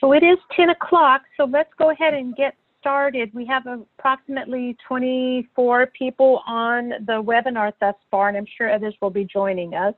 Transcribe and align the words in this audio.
So 0.00 0.12
it 0.12 0.22
is 0.22 0.38
10 0.56 0.70
o'clock, 0.70 1.22
so 1.36 1.44
let's 1.44 1.68
go 1.78 1.90
ahead 1.90 2.14
and 2.14 2.34
get 2.34 2.54
started. 2.80 3.30
We 3.34 3.44
have 3.44 3.66
approximately 3.66 4.74
24 4.88 5.88
people 5.88 6.42
on 6.46 6.88
the 7.06 7.22
webinar 7.22 7.72
thus 7.80 7.94
far, 8.10 8.28
and 8.28 8.36
I'm 8.38 8.46
sure 8.56 8.72
others 8.72 8.94
will 9.02 9.10
be 9.10 9.26
joining 9.26 9.74
us. 9.74 9.94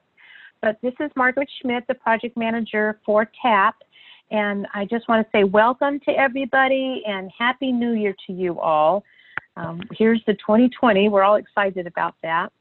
But 0.61 0.79
this 0.83 0.95
is 0.99 1.11
Margaret 1.15 1.49
Schmidt, 1.61 1.85
the 1.87 1.95
project 1.95 2.37
manager 2.37 2.99
for 3.07 3.31
TAP. 3.41 3.77
And 4.33 4.67
I 4.75 4.87
just 4.87 5.09
want 5.09 5.25
to 5.25 5.31
say 5.31 5.45
welcome 5.45 6.01
to 6.01 6.11
everybody 6.11 7.05
and 7.07 7.31
Happy 7.37 7.71
New 7.71 7.93
Year 7.93 8.17
to 8.27 8.33
you 8.33 8.59
all. 8.59 9.05
Um, 9.57 9.83
here's 9.93 10.23
the 10.27 10.35
2020. 10.35 11.11
We're 11.11 11.23
all 11.23 11.37
excited 11.37 11.87
about 11.87 12.17
that. 12.23 12.53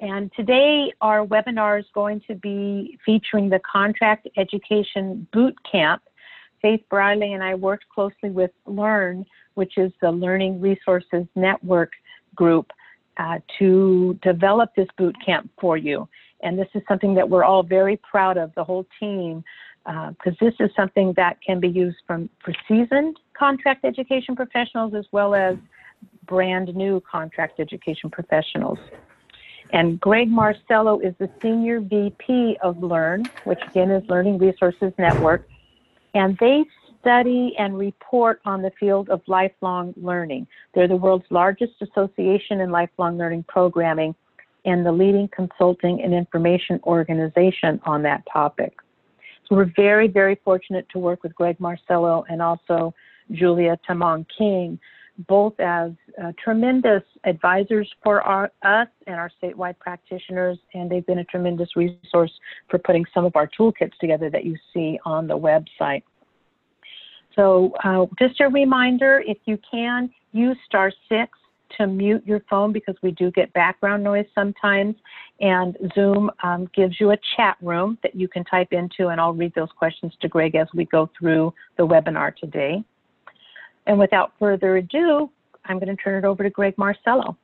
And 0.00 0.30
today 0.36 0.92
our 1.00 1.26
webinar 1.26 1.80
is 1.80 1.86
going 1.94 2.20
to 2.28 2.34
be 2.34 2.98
featuring 3.06 3.48
the 3.48 3.60
Contract 3.60 4.28
Education 4.36 5.26
Boot 5.32 5.56
Camp 5.70 6.02
Faith 6.60 6.82
Briley 6.90 7.32
and 7.32 7.42
I 7.42 7.54
worked 7.54 7.88
closely 7.88 8.30
with 8.30 8.50
LERN, 8.66 9.24
which 9.54 9.78
is 9.78 9.92
the 10.00 10.10
Learning 10.10 10.60
Resources 10.60 11.26
Network 11.34 11.92
group, 12.34 12.70
uh, 13.16 13.38
to 13.58 14.18
develop 14.22 14.74
this 14.76 14.88
boot 14.96 15.16
camp 15.24 15.50
for 15.60 15.76
you. 15.76 16.08
And 16.42 16.58
this 16.58 16.68
is 16.74 16.82
something 16.86 17.14
that 17.14 17.28
we're 17.28 17.44
all 17.44 17.62
very 17.62 17.96
proud 17.96 18.36
of, 18.36 18.54
the 18.54 18.62
whole 18.62 18.86
team, 19.00 19.44
because 19.84 20.34
uh, 20.40 20.44
this 20.44 20.54
is 20.60 20.70
something 20.76 21.12
that 21.16 21.38
can 21.44 21.60
be 21.60 21.68
used 21.68 21.96
from 22.06 22.28
for 22.44 22.54
seasoned 22.68 23.18
contract 23.36 23.84
education 23.84 24.36
professionals 24.36 24.94
as 24.94 25.06
well 25.12 25.34
as 25.34 25.56
brand 26.26 26.74
new 26.76 27.02
contract 27.10 27.58
education 27.58 28.10
professionals. 28.10 28.78
And 29.72 30.00
Greg 30.00 30.28
Marcello 30.28 31.00
is 31.00 31.14
the 31.18 31.30
Senior 31.42 31.80
VP 31.80 32.58
of 32.62 32.82
LERN, 32.82 33.26
which 33.44 33.58
again 33.68 33.90
is 33.90 34.08
Learning 34.08 34.38
Resources 34.38 34.92
Network 34.98 35.48
and 36.14 36.36
they 36.40 36.64
study 37.00 37.54
and 37.58 37.78
report 37.78 38.40
on 38.44 38.62
the 38.62 38.72
field 38.78 39.08
of 39.08 39.20
lifelong 39.26 39.94
learning. 39.96 40.46
They're 40.74 40.88
the 40.88 40.96
world's 40.96 41.26
largest 41.30 41.74
association 41.80 42.60
in 42.60 42.70
lifelong 42.70 43.16
learning 43.16 43.44
programming 43.48 44.14
and 44.64 44.84
the 44.84 44.92
leading 44.92 45.28
consulting 45.28 46.02
and 46.02 46.12
information 46.12 46.80
organization 46.84 47.80
on 47.84 48.02
that 48.02 48.24
topic. 48.30 48.74
So 49.48 49.56
we're 49.56 49.72
very, 49.76 50.08
very 50.08 50.38
fortunate 50.44 50.86
to 50.90 50.98
work 50.98 51.22
with 51.22 51.34
Greg 51.34 51.58
Marcello 51.58 52.24
and 52.28 52.42
also 52.42 52.94
Julia 53.30 53.78
Tamang 53.88 54.26
King, 54.36 54.78
both 55.26 55.58
as 55.58 55.90
uh, 56.22 56.32
tremendous 56.42 57.02
advisors 57.24 57.92
for 58.04 58.22
our, 58.22 58.52
us 58.62 58.88
and 59.06 59.16
our 59.16 59.30
statewide 59.42 59.78
practitioners, 59.78 60.58
and 60.74 60.88
they've 60.90 61.06
been 61.06 61.18
a 61.18 61.24
tremendous 61.24 61.74
resource 61.74 62.32
for 62.68 62.78
putting 62.78 63.04
some 63.12 63.24
of 63.24 63.34
our 63.34 63.48
toolkits 63.58 63.96
together 64.00 64.30
that 64.30 64.44
you 64.44 64.56
see 64.72 64.98
on 65.04 65.26
the 65.26 65.36
website. 65.36 66.02
So 67.34 67.72
uh, 67.84 68.06
just 68.18 68.40
a 68.40 68.48
reminder, 68.48 69.22
if 69.26 69.38
you 69.44 69.58
can, 69.70 70.10
use 70.32 70.56
star 70.66 70.92
six 71.08 71.38
to 71.76 71.86
mute 71.86 72.22
your 72.26 72.40
phone 72.48 72.72
because 72.72 72.96
we 73.02 73.10
do 73.12 73.30
get 73.30 73.52
background 73.52 74.02
noise 74.02 74.26
sometimes. 74.34 74.96
And 75.40 75.76
Zoom 75.94 76.30
um, 76.42 76.68
gives 76.74 76.98
you 76.98 77.10
a 77.12 77.18
chat 77.36 77.56
room 77.60 77.98
that 78.02 78.14
you 78.14 78.28
can 78.28 78.44
type 78.44 78.68
into, 78.72 79.08
and 79.08 79.20
I'll 79.20 79.34
read 79.34 79.52
those 79.54 79.68
questions 79.76 80.12
to 80.20 80.28
Greg 80.28 80.54
as 80.54 80.66
we 80.74 80.86
go 80.86 81.10
through 81.18 81.52
the 81.76 81.86
webinar 81.86 82.34
today. 82.34 82.82
And 83.88 83.98
without 83.98 84.32
further 84.38 84.76
ado, 84.76 85.30
I'm 85.64 85.78
going 85.78 85.94
to 85.94 86.00
turn 86.00 86.22
it 86.22 86.26
over 86.26 86.42
to 86.42 86.50
Greg 86.50 86.76
Marcello. 86.76 87.36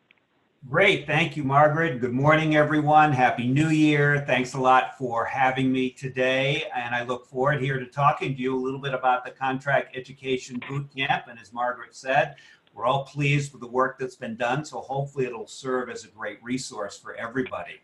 Great. 0.68 1.06
Thank 1.06 1.36
you, 1.36 1.42
Margaret. 1.42 2.00
Good 2.00 2.12
morning, 2.12 2.54
everyone. 2.54 3.12
Happy 3.12 3.46
New 3.46 3.68
Year. 3.68 4.24
Thanks 4.26 4.52
a 4.52 4.60
lot 4.60 4.96
for 4.98 5.24
having 5.24 5.72
me 5.72 5.90
today. 5.90 6.64
And 6.74 6.94
I 6.94 7.04
look 7.04 7.26
forward 7.26 7.62
here 7.62 7.78
to 7.78 7.86
talking 7.86 8.34
to 8.34 8.40
you 8.40 8.54
a 8.54 8.60
little 8.62 8.78
bit 8.78 8.92
about 8.92 9.24
the 9.24 9.30
Contract 9.30 9.96
Education 9.96 10.60
Boot 10.68 10.86
Camp. 10.94 11.24
And 11.28 11.38
as 11.38 11.52
Margaret 11.52 11.94
said, 11.94 12.36
we're 12.74 12.86
all 12.86 13.04
pleased 13.04 13.52
with 13.52 13.62
the 13.62 13.68
work 13.68 13.98
that's 13.98 14.16
been 14.16 14.36
done. 14.36 14.66
So 14.66 14.80
hopefully 14.80 15.24
it'll 15.24 15.46
serve 15.46 15.88
as 15.88 16.04
a 16.04 16.08
great 16.08 16.42
resource 16.42 16.98
for 16.98 17.14
everybody. 17.14 17.80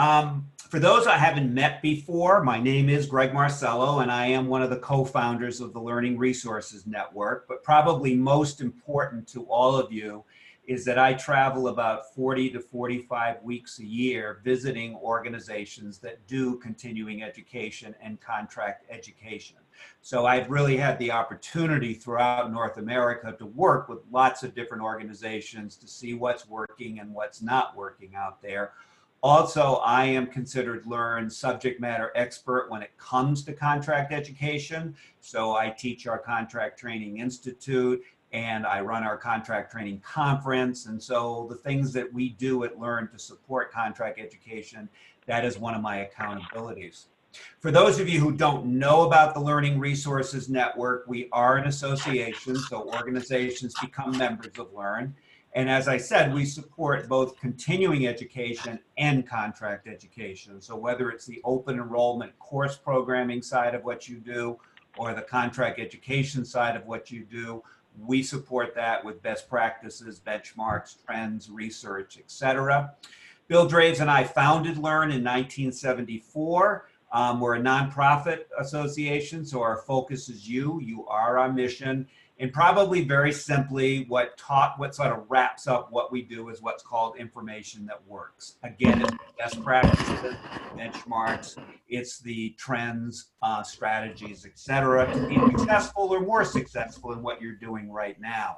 Um, 0.00 0.46
for 0.56 0.80
those 0.80 1.06
I 1.06 1.18
haven't 1.18 1.52
met 1.52 1.82
before, 1.82 2.42
my 2.42 2.58
name 2.58 2.88
is 2.88 3.04
Greg 3.04 3.34
Marcello, 3.34 3.98
and 3.98 4.10
I 4.10 4.28
am 4.28 4.46
one 4.46 4.62
of 4.62 4.70
the 4.70 4.78
co-founders 4.78 5.60
of 5.60 5.74
the 5.74 5.78
Learning 5.78 6.16
Resources 6.16 6.86
Network. 6.86 7.46
But 7.46 7.62
probably 7.62 8.14
most 8.14 8.62
important 8.62 9.28
to 9.28 9.42
all 9.44 9.76
of 9.76 9.92
you 9.92 10.24
is 10.66 10.86
that 10.86 10.98
I 10.98 11.12
travel 11.12 11.68
about 11.68 12.14
40 12.14 12.48
to 12.52 12.60
45 12.60 13.42
weeks 13.42 13.78
a 13.80 13.84
year 13.84 14.40
visiting 14.42 14.96
organizations 14.96 15.98
that 15.98 16.26
do 16.26 16.56
continuing 16.56 17.22
education 17.22 17.94
and 18.00 18.18
contract 18.22 18.86
education. 18.88 19.58
So 20.00 20.24
I've 20.24 20.48
really 20.48 20.78
had 20.78 20.98
the 20.98 21.12
opportunity 21.12 21.92
throughout 21.92 22.50
North 22.50 22.78
America 22.78 23.34
to 23.38 23.44
work 23.44 23.90
with 23.90 23.98
lots 24.10 24.44
of 24.44 24.54
different 24.54 24.82
organizations 24.82 25.76
to 25.76 25.86
see 25.86 26.14
what's 26.14 26.48
working 26.48 27.00
and 27.00 27.12
what's 27.12 27.42
not 27.42 27.76
working 27.76 28.14
out 28.14 28.40
there. 28.40 28.72
Also, 29.22 29.74
I 29.84 30.04
am 30.06 30.26
considered 30.26 30.86
LERN 30.86 31.30
subject 31.30 31.78
matter 31.78 32.10
expert 32.14 32.70
when 32.70 32.80
it 32.80 32.96
comes 32.96 33.44
to 33.44 33.52
contract 33.52 34.12
education. 34.12 34.96
So 35.20 35.54
I 35.54 35.70
teach 35.70 36.06
our 36.06 36.18
Contract 36.18 36.78
Training 36.78 37.18
Institute 37.18 38.02
and 38.32 38.66
I 38.66 38.80
run 38.80 39.02
our 39.02 39.18
contract 39.18 39.72
training 39.72 40.00
conference. 40.00 40.86
And 40.86 41.02
so 41.02 41.46
the 41.50 41.56
things 41.56 41.92
that 41.92 42.10
we 42.12 42.30
do 42.30 42.64
at 42.64 42.78
LERN 42.78 43.10
to 43.12 43.18
support 43.18 43.72
contract 43.72 44.18
education, 44.18 44.88
that 45.26 45.44
is 45.44 45.58
one 45.58 45.74
of 45.74 45.82
my 45.82 46.08
accountabilities. 46.08 47.06
For 47.60 47.70
those 47.70 48.00
of 48.00 48.08
you 48.08 48.18
who 48.20 48.32
don't 48.32 48.66
know 48.66 49.02
about 49.02 49.34
the 49.34 49.40
Learning 49.40 49.78
Resources 49.78 50.48
Network, 50.48 51.04
we 51.06 51.28
are 51.30 51.56
an 51.56 51.66
association, 51.66 52.56
so 52.56 52.90
organizations 52.92 53.74
become 53.80 54.16
members 54.16 54.58
of 54.58 54.72
LERN. 54.72 55.14
And 55.52 55.68
as 55.68 55.88
I 55.88 55.96
said, 55.96 56.32
we 56.32 56.44
support 56.44 57.08
both 57.08 57.36
continuing 57.36 58.06
education 58.06 58.78
and 58.98 59.26
contract 59.26 59.88
education. 59.88 60.60
So 60.60 60.76
whether 60.76 61.10
it's 61.10 61.26
the 61.26 61.40
open 61.44 61.76
enrollment 61.76 62.38
course 62.38 62.76
programming 62.76 63.42
side 63.42 63.74
of 63.74 63.84
what 63.84 64.08
you 64.08 64.18
do, 64.18 64.58
or 64.96 65.14
the 65.14 65.22
contract 65.22 65.78
education 65.78 66.44
side 66.44 66.76
of 66.76 66.86
what 66.86 67.10
you 67.10 67.24
do, 67.24 67.62
we 67.98 68.22
support 68.22 68.74
that 68.74 69.04
with 69.04 69.22
best 69.22 69.48
practices, 69.48 70.20
benchmarks, 70.24 70.96
trends, 71.04 71.50
research, 71.50 72.18
etc. 72.18 72.94
Bill 73.48 73.66
Draves 73.66 74.00
and 74.00 74.10
I 74.10 74.24
founded 74.24 74.76
LERN 74.76 75.10
in 75.10 75.24
1974. 75.24 76.88
Um, 77.12 77.40
we're 77.40 77.56
a 77.56 77.60
nonprofit 77.60 78.44
association, 78.58 79.44
so 79.44 79.60
our 79.60 79.78
focus 79.78 80.28
is 80.28 80.48
you. 80.48 80.80
You 80.80 81.06
are 81.08 81.38
our 81.38 81.52
mission. 81.52 82.06
And 82.40 82.50
probably 82.54 83.04
very 83.04 83.32
simply, 83.32 84.06
what 84.08 84.38
taught, 84.38 84.78
what 84.78 84.94
sort 84.94 85.12
of 85.12 85.26
wraps 85.28 85.68
up 85.68 85.92
what 85.92 86.10
we 86.10 86.22
do 86.22 86.48
is 86.48 86.62
what's 86.62 86.82
called 86.82 87.18
information 87.18 87.84
that 87.84 88.00
works. 88.06 88.56
Again, 88.62 89.02
it's 89.02 89.12
best 89.38 89.62
practices, 89.62 90.36
benchmarks, 90.74 91.58
it's 91.90 92.18
the 92.18 92.54
trends, 92.58 93.32
uh, 93.42 93.62
strategies, 93.62 94.46
etc., 94.46 95.12
to 95.12 95.28
be 95.28 95.34
successful 95.58 96.04
or 96.04 96.20
more 96.20 96.46
successful 96.46 97.12
in 97.12 97.22
what 97.22 97.42
you're 97.42 97.56
doing 97.56 97.92
right 97.92 98.18
now. 98.18 98.56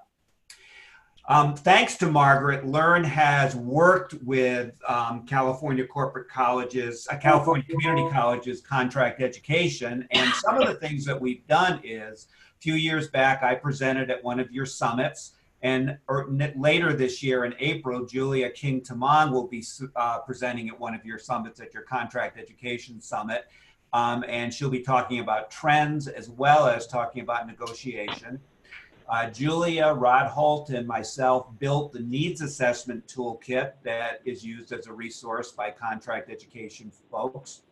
Um, 1.29 1.57
thanks 1.57 1.97
to 1.99 2.07
Margaret, 2.07 2.65
LERN 2.65 3.05
has 3.05 3.55
worked 3.57 4.15
with 4.25 4.75
um, 4.89 5.25
California 5.27 5.87
corporate 5.87 6.29
colleges, 6.29 7.09
uh, 7.11 7.17
California 7.17 7.65
community 7.69 8.09
colleges, 8.13 8.61
contract 8.61 9.21
education, 9.21 10.07
and 10.13 10.33
some 10.35 10.61
of 10.61 10.69
the 10.69 10.75
things 10.75 11.05
that 11.05 11.21
we've 11.21 11.47
done 11.47 11.81
is 11.85 12.29
few 12.63 12.75
years 12.75 13.09
back, 13.09 13.43
I 13.43 13.57
presented 13.57 14.09
at 14.11 14.23
one 14.23 14.39
of 14.39 14.53
your 14.53 14.67
summits. 14.67 15.33
And 15.63 15.99
later 16.57 16.93
this 16.93 17.23
year 17.23 17.45
in 17.45 17.55
April, 17.59 18.05
Julia 18.07 18.51
King 18.51 18.81
Tamang 18.81 19.33
will 19.33 19.47
be 19.47 19.65
uh, 19.97 20.21
presenting 20.21 20.69
at 20.69 20.79
one 20.79 20.95
of 20.95 21.05
your 21.05 21.19
summits 21.19 21.61
at 21.61 21.75
your 21.75 21.83
Contract 21.83 22.39
Education 22.39 23.01
Summit. 23.01 23.47
Um, 23.93 24.25
and 24.27 24.55
she'll 24.55 24.71
be 24.71 24.81
talking 24.81 25.19
about 25.19 25.51
trends 25.51 26.09
as 26.09 26.31
well 26.31 26.67
as 26.67 26.87
talking 26.87 27.23
about 27.23 27.47
negotiation. 27.47 28.41
Uh, 29.09 29.29
Julia, 29.29 29.93
Rod 29.93 30.29
Holt, 30.29 30.71
and 30.71 30.87
myself 30.87 31.47
built 31.59 31.93
the 31.93 32.01
needs 32.01 32.41
assessment 32.41 33.07
toolkit 33.07 33.73
that 33.83 34.21
is 34.25 34.45
used 34.45 34.73
as 34.73 34.87
a 34.87 34.93
resource 34.93 35.53
by 35.53 35.71
contract 35.71 36.31
education 36.31 36.91
folks. 37.11 37.63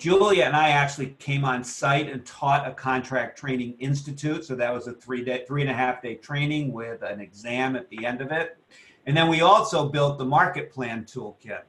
Julia 0.00 0.44
and 0.44 0.56
I 0.56 0.70
actually 0.70 1.08
came 1.18 1.44
on 1.44 1.62
site 1.62 2.08
and 2.08 2.24
taught 2.24 2.66
a 2.66 2.72
contract 2.72 3.38
training 3.38 3.76
institute. 3.80 4.46
So 4.46 4.54
that 4.54 4.72
was 4.72 4.86
a 4.86 4.94
three 4.94 5.22
day, 5.22 5.44
three 5.46 5.60
and 5.60 5.70
a 5.70 5.74
half 5.74 6.00
day 6.00 6.14
training 6.14 6.72
with 6.72 7.02
an 7.02 7.20
exam 7.20 7.76
at 7.76 7.88
the 7.90 8.06
end 8.06 8.22
of 8.22 8.32
it. 8.32 8.56
And 9.04 9.14
then 9.14 9.28
we 9.28 9.42
also 9.42 9.90
built 9.90 10.16
the 10.16 10.24
market 10.24 10.72
plan 10.72 11.04
toolkit. 11.04 11.64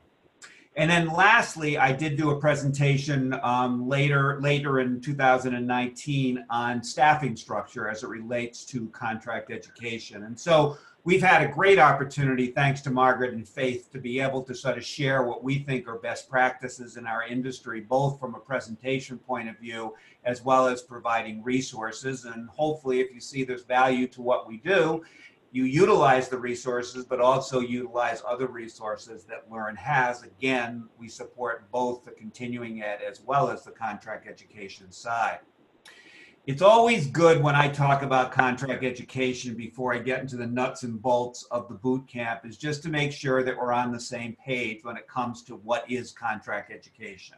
And 0.77 0.89
then 0.89 1.07
lastly, 1.07 1.77
I 1.77 1.91
did 1.91 2.15
do 2.15 2.29
a 2.29 2.39
presentation 2.39 3.37
um, 3.43 3.89
later, 3.89 4.39
later 4.39 4.79
in 4.79 5.01
2019 5.01 6.45
on 6.49 6.81
staffing 6.81 7.35
structure 7.35 7.89
as 7.89 8.03
it 8.03 8.07
relates 8.07 8.63
to 8.67 8.87
contract 8.89 9.51
education. 9.51 10.23
And 10.23 10.39
so 10.39 10.77
we've 11.03 11.21
had 11.21 11.41
a 11.41 11.51
great 11.51 11.79
opportunity, 11.79 12.47
thanks 12.47 12.81
to 12.81 12.91
Margaret 12.91 13.33
and 13.33 13.47
Faith, 13.47 13.91
to 13.91 13.99
be 13.99 14.19
able 14.19 14.43
to 14.43 14.53
sort 14.53 14.77
of 14.77 14.85
share 14.85 15.23
what 15.23 15.43
we 15.43 15.59
think 15.59 15.87
are 15.87 15.97
best 15.97 16.29
practices 16.29 16.97
in 16.97 17.07
our 17.07 17.23
industry, 17.23 17.81
both 17.81 18.19
from 18.19 18.35
a 18.35 18.39
presentation 18.39 19.17
point 19.17 19.49
of 19.49 19.57
view 19.57 19.95
as 20.23 20.43
well 20.43 20.67
as 20.67 20.81
providing 20.81 21.43
resources. 21.43 22.25
And 22.25 22.49
hopefully, 22.49 22.99
if 22.99 23.13
you 23.13 23.19
see 23.19 23.43
there's 23.43 23.63
value 23.63 24.07
to 24.09 24.21
what 24.21 24.47
we 24.47 24.57
do, 24.57 25.03
you 25.53 25.65
utilize 25.65 26.29
the 26.29 26.37
resources, 26.37 27.03
but 27.03 27.19
also 27.19 27.59
utilize 27.59 28.23
other 28.25 28.47
resources 28.47 29.25
that 29.25 29.51
LERN 29.51 29.75
has. 29.75 30.23
Again, 30.23 30.87
we 30.97 31.09
support 31.09 31.69
both 31.71 32.05
the 32.05 32.11
continuing 32.11 32.81
ed 32.81 32.99
as 33.01 33.19
well 33.21 33.49
as 33.49 33.63
the 33.63 33.71
contract 33.71 34.27
education 34.27 34.91
side. 34.91 35.39
It's 36.47 36.63
always 36.63 37.05
good 37.05 37.43
when 37.43 37.55
I 37.55 37.67
talk 37.67 38.01
about 38.01 38.31
contract 38.31 38.83
education 38.83 39.53
before 39.53 39.93
I 39.93 39.99
get 39.99 40.21
into 40.21 40.37
the 40.37 40.47
nuts 40.47 40.81
and 40.81 40.99
bolts 40.99 41.43
of 41.51 41.67
the 41.67 41.75
boot 41.75 42.07
camp 42.07 42.47
is 42.47 42.57
just 42.57 42.81
to 42.81 42.89
make 42.89 43.11
sure 43.11 43.43
that 43.43 43.55
we're 43.55 43.71
on 43.71 43.91
the 43.91 43.99
same 43.99 44.35
page 44.43 44.83
when 44.83 44.97
it 44.97 45.07
comes 45.07 45.43
to 45.43 45.57
what 45.57 45.89
is 45.89 46.11
contract 46.11 46.71
education. 46.71 47.37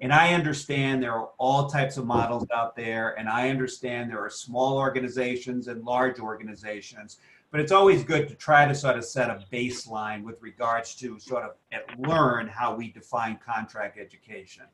And 0.00 0.12
I 0.12 0.32
understand 0.32 1.02
there 1.02 1.14
are 1.14 1.30
all 1.38 1.68
types 1.68 1.96
of 1.96 2.06
models 2.06 2.46
out 2.54 2.76
there, 2.76 3.18
and 3.18 3.28
I 3.28 3.50
understand 3.50 4.12
there 4.12 4.24
are 4.24 4.30
small 4.30 4.78
organizations 4.78 5.66
and 5.66 5.84
large 5.84 6.20
organizations, 6.20 7.18
but 7.50 7.58
it's 7.58 7.72
always 7.72 8.04
good 8.04 8.28
to 8.28 8.36
try 8.36 8.64
to 8.64 8.76
sort 8.76 8.96
of 8.96 9.04
set 9.04 9.28
a 9.28 9.44
baseline 9.52 10.22
with 10.22 10.40
regards 10.40 10.94
to 10.96 11.18
sort 11.18 11.42
of 11.42 11.56
learn 11.98 12.46
how 12.46 12.76
we 12.76 12.92
define 12.92 13.40
contract 13.44 13.98
education. 13.98 14.66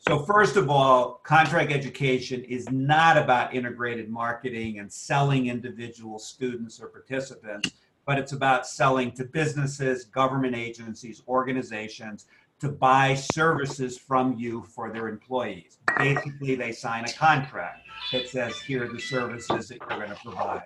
So 0.00 0.20
first 0.20 0.56
of 0.56 0.70
all, 0.70 1.20
contract 1.24 1.72
education 1.72 2.44
is 2.44 2.70
not 2.70 3.18
about 3.18 3.52
integrated 3.52 4.08
marketing 4.08 4.78
and 4.78 4.90
selling 4.90 5.48
individual 5.48 6.18
students 6.20 6.80
or 6.80 6.86
participants, 6.86 7.72
but 8.06 8.16
it's 8.16 8.32
about 8.32 8.66
selling 8.66 9.10
to 9.12 9.24
businesses, 9.24 10.04
government 10.04 10.54
agencies, 10.54 11.22
organizations 11.26 12.26
to 12.60 12.68
buy 12.68 13.14
services 13.14 13.98
from 13.98 14.36
you 14.38 14.62
for 14.62 14.92
their 14.92 15.08
employees. 15.08 15.78
Basically, 15.98 16.54
they 16.54 16.72
sign 16.72 17.04
a 17.04 17.12
contract 17.12 17.86
that 18.12 18.28
says, 18.28 18.58
here 18.60 18.84
are 18.84 18.92
the 18.92 19.00
services 19.00 19.68
that 19.68 19.78
you're 19.78 19.98
going 19.98 20.10
to 20.10 20.16
provide. 20.16 20.62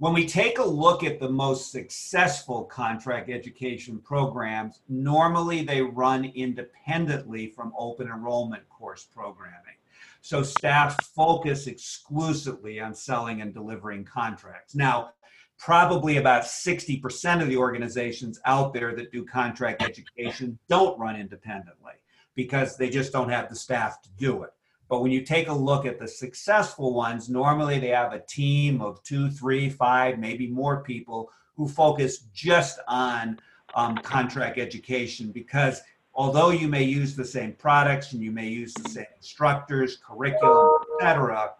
When 0.00 0.14
we 0.14 0.26
take 0.26 0.60
a 0.60 0.64
look 0.64 1.02
at 1.02 1.18
the 1.18 1.28
most 1.28 1.72
successful 1.72 2.62
contract 2.62 3.28
education 3.28 3.98
programs, 3.98 4.78
normally 4.88 5.64
they 5.64 5.82
run 5.82 6.24
independently 6.36 7.48
from 7.48 7.72
open 7.76 8.06
enrollment 8.06 8.68
course 8.68 9.08
programming. 9.12 9.74
So 10.20 10.44
staff 10.44 11.04
focus 11.16 11.66
exclusively 11.66 12.78
on 12.78 12.94
selling 12.94 13.40
and 13.40 13.52
delivering 13.52 14.04
contracts. 14.04 14.76
Now, 14.76 15.14
probably 15.58 16.18
about 16.18 16.44
60% 16.44 17.42
of 17.42 17.48
the 17.48 17.56
organizations 17.56 18.38
out 18.44 18.72
there 18.72 18.94
that 18.94 19.10
do 19.10 19.24
contract 19.24 19.82
education 19.82 20.60
don't 20.68 20.96
run 20.96 21.16
independently 21.16 21.94
because 22.36 22.76
they 22.76 22.88
just 22.88 23.12
don't 23.12 23.30
have 23.30 23.48
the 23.48 23.56
staff 23.56 24.00
to 24.02 24.10
do 24.16 24.44
it. 24.44 24.50
But 24.88 25.02
when 25.02 25.12
you 25.12 25.22
take 25.22 25.48
a 25.48 25.52
look 25.52 25.84
at 25.84 25.98
the 25.98 26.08
successful 26.08 26.94
ones, 26.94 27.28
normally 27.28 27.78
they 27.78 27.88
have 27.88 28.12
a 28.12 28.20
team 28.20 28.80
of 28.80 29.02
two, 29.02 29.30
three, 29.30 29.68
five, 29.68 30.18
maybe 30.18 30.46
more 30.46 30.82
people 30.82 31.30
who 31.56 31.68
focus 31.68 32.20
just 32.32 32.78
on 32.88 33.38
um, 33.74 33.96
contract 33.98 34.58
education 34.58 35.30
because 35.30 35.82
although 36.14 36.50
you 36.50 36.68
may 36.68 36.82
use 36.82 37.14
the 37.14 37.24
same 37.24 37.52
products 37.52 38.12
and 38.12 38.22
you 38.22 38.32
may 38.32 38.48
use 38.48 38.72
the 38.74 38.88
same 38.88 39.06
instructors, 39.16 39.98
curriculum, 39.98 40.70
etc., 41.00 41.52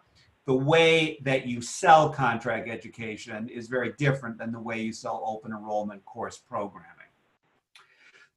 the 0.45 0.55
way 0.55 1.19
that 1.23 1.45
you 1.45 1.61
sell 1.61 2.09
contract 2.09 2.67
education 2.67 3.47
is 3.49 3.67
very 3.67 3.93
different 3.99 4.37
than 4.39 4.51
the 4.51 4.59
way 4.59 4.81
you 4.81 4.91
sell 4.91 5.21
open 5.23 5.51
enrollment 5.51 6.03
course 6.05 6.37
programming. 6.37 6.98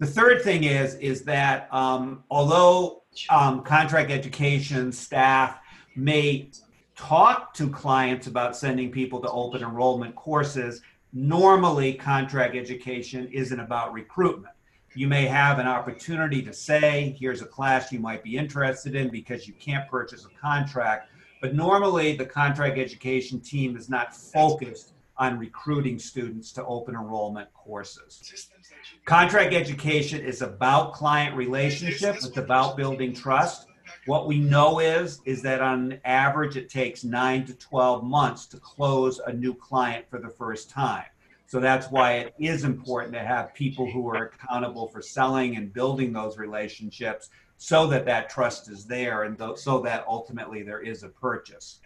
The 0.03 0.09
third 0.09 0.43
thing 0.43 0.65
is 0.65 0.97
is 0.97 1.23
that 1.27 1.73
um, 1.73 2.25
although 2.29 3.05
um, 3.31 3.63
contract 3.63 4.11
education 4.11 4.91
staff 4.91 5.61
may 5.95 6.51
talk 6.97 7.55
to 7.55 7.71
clients 7.71 8.27
about 8.27 8.57
sending 8.57 8.91
people 8.91 9.21
to 9.21 9.31
open 9.31 9.63
enrollment 9.63 10.17
courses, 10.17 10.83
normally 11.13 11.95
contract 11.95 12.57
education 12.57 13.29
isn't 13.33 13.61
about 13.61 13.93
recruitment. 13.93 14.57
You 14.97 15.07
may 15.07 15.25
have 15.27 15.61
an 15.61 15.69
opportunity 15.69 16.43
to 16.43 16.53
say, 16.53 17.15
here's 17.17 17.41
a 17.41 17.47
class 17.47 17.93
you 17.93 18.01
might 18.01 18.25
be 18.25 18.37
interested 18.37 18.97
in 18.97 19.09
because 19.09 19.47
you 19.47 19.55
can't 19.55 19.89
purchase 19.89 20.27
a 20.27 20.37
contract. 20.37 21.13
But 21.41 21.55
normally, 21.55 22.17
the 22.17 22.27
contract 22.27 22.77
education 22.77 23.39
team 23.39 23.77
is 23.77 23.89
not 23.89 24.17
focused 24.17 24.95
on 25.17 25.39
recruiting 25.39 25.99
students 25.99 26.53
to 26.53 26.65
open 26.65 26.95
enrollment 26.95 27.53
courses. 27.55 28.49
Contract 29.05 29.53
education 29.53 30.21
is 30.21 30.43
about 30.43 30.93
client 30.93 31.37
relationship. 31.37 32.17
It's 32.17 32.37
about 32.37 32.77
building 32.77 33.15
trust. 33.15 33.67
What 34.07 34.27
we 34.27 34.39
know 34.39 34.81
is 34.81 35.21
is 35.25 35.43
that 35.43 35.61
on 35.61 36.01
average 36.05 36.57
it 36.57 36.69
takes 36.69 37.05
9 37.05 37.45
to 37.47 37.55
12 37.55 38.05
months 38.05 38.47
to 38.47 38.59
close 38.59 39.21
a 39.27 39.33
new 39.33 39.55
client 39.55 40.07
for 40.09 40.19
the 40.19 40.29
first 40.29 40.71
time. 40.71 41.05
So 41.47 41.61
that's 41.61 41.91
why 41.91 42.15
it 42.15 42.35
is 42.39 42.65
important 42.65 43.13
to 43.13 43.21
have 43.21 43.53
people 43.53 43.91
who 43.91 44.09
are 44.09 44.33
accountable 44.33 44.89
for 44.89 45.03
selling 45.03 45.57
and 45.57 45.73
building 45.73 46.13
those 46.13 46.39
relationships 46.39 47.29
so 47.59 47.87
that 47.89 48.07
that 48.07 48.31
trust 48.31 48.71
is 48.71 48.87
there 48.87 49.25
and 49.25 49.39
th- 49.39 49.59
so 49.59 49.79
that 49.81 50.05
ultimately 50.09 50.63
there 50.63 50.81
is 50.81 51.03
a 51.03 51.09
purchase. 51.09 51.81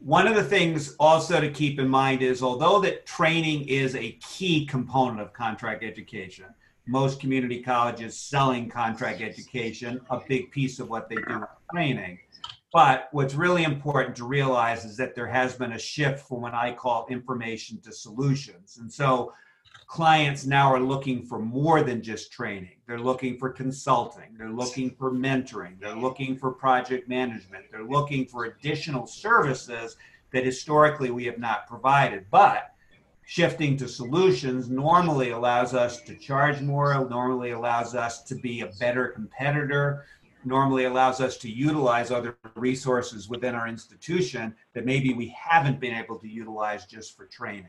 One 0.00 0.26
of 0.26 0.34
the 0.34 0.42
things 0.42 0.96
also 0.98 1.42
to 1.42 1.50
keep 1.50 1.78
in 1.78 1.86
mind 1.86 2.22
is 2.22 2.42
although 2.42 2.80
that 2.80 3.04
training 3.04 3.68
is 3.68 3.94
a 3.94 4.12
key 4.12 4.64
component 4.64 5.20
of 5.20 5.34
contract 5.34 5.84
education, 5.84 6.46
most 6.86 7.20
community 7.20 7.62
colleges 7.62 8.16
selling 8.16 8.70
contract 8.70 9.20
education, 9.20 10.00
a 10.08 10.18
big 10.26 10.50
piece 10.52 10.78
of 10.80 10.88
what 10.88 11.10
they 11.10 11.16
do 11.16 11.44
training. 11.70 12.18
But 12.72 13.08
what's 13.12 13.34
really 13.34 13.64
important 13.64 14.16
to 14.16 14.24
realize 14.24 14.86
is 14.86 14.96
that 14.96 15.14
there 15.14 15.26
has 15.26 15.56
been 15.56 15.72
a 15.72 15.78
shift 15.78 16.26
from 16.26 16.40
what 16.40 16.54
I 16.54 16.72
call 16.72 17.06
information 17.10 17.78
to 17.82 17.92
solutions. 17.92 18.78
And 18.80 18.90
so 18.90 19.34
clients 19.90 20.46
now 20.46 20.72
are 20.72 20.78
looking 20.78 21.20
for 21.20 21.40
more 21.40 21.82
than 21.82 22.00
just 22.00 22.30
training. 22.30 22.76
They're 22.86 23.00
looking 23.00 23.36
for 23.36 23.50
consulting, 23.50 24.36
they're 24.38 24.48
looking 24.48 24.90
for 24.90 25.10
mentoring, 25.10 25.80
they're 25.80 25.96
looking 25.96 26.38
for 26.38 26.52
project 26.52 27.08
management, 27.08 27.64
they're 27.72 27.82
looking 27.82 28.24
for 28.24 28.44
additional 28.44 29.08
services 29.08 29.96
that 30.32 30.44
historically 30.44 31.10
we 31.10 31.24
have 31.24 31.38
not 31.38 31.66
provided. 31.66 32.26
But 32.30 32.72
shifting 33.24 33.76
to 33.78 33.88
solutions 33.88 34.70
normally 34.70 35.30
allows 35.30 35.74
us 35.74 36.00
to 36.02 36.14
charge 36.14 36.60
more, 36.60 37.08
normally 37.10 37.50
allows 37.50 37.96
us 37.96 38.22
to 38.22 38.36
be 38.36 38.60
a 38.60 38.70
better 38.78 39.08
competitor, 39.08 40.06
normally 40.44 40.84
allows 40.84 41.20
us 41.20 41.36
to 41.38 41.50
utilize 41.50 42.12
other 42.12 42.38
resources 42.54 43.28
within 43.28 43.56
our 43.56 43.66
institution 43.66 44.54
that 44.72 44.86
maybe 44.86 45.14
we 45.14 45.34
haven't 45.36 45.80
been 45.80 45.94
able 45.94 46.20
to 46.20 46.28
utilize 46.28 46.86
just 46.86 47.16
for 47.16 47.26
training. 47.26 47.66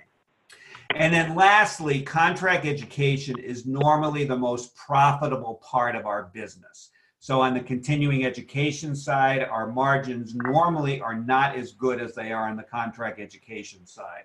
And 0.96 1.14
then 1.14 1.36
lastly, 1.36 2.02
contract 2.02 2.66
education 2.66 3.38
is 3.40 3.66
normally 3.66 4.24
the 4.24 4.38
most 4.38 4.76
profitable 4.76 5.56
part 5.64 5.96
of 5.96 6.06
our 6.06 6.30
business. 6.34 6.90
So 7.20 7.40
on 7.40 7.54
the 7.54 7.60
continuing 7.60 8.26
education 8.26 8.96
side, 8.96 9.44
our 9.44 9.68
margins 9.68 10.34
normally 10.36 11.00
are 11.00 11.16
not 11.16 11.56
as 11.56 11.72
good 11.72 12.02
as 12.02 12.16
they 12.16 12.32
are 12.32 12.50
on 12.50 12.58
the 12.58 12.64
contract 12.64 13.20
education 13.20 13.86
side. 13.86 14.24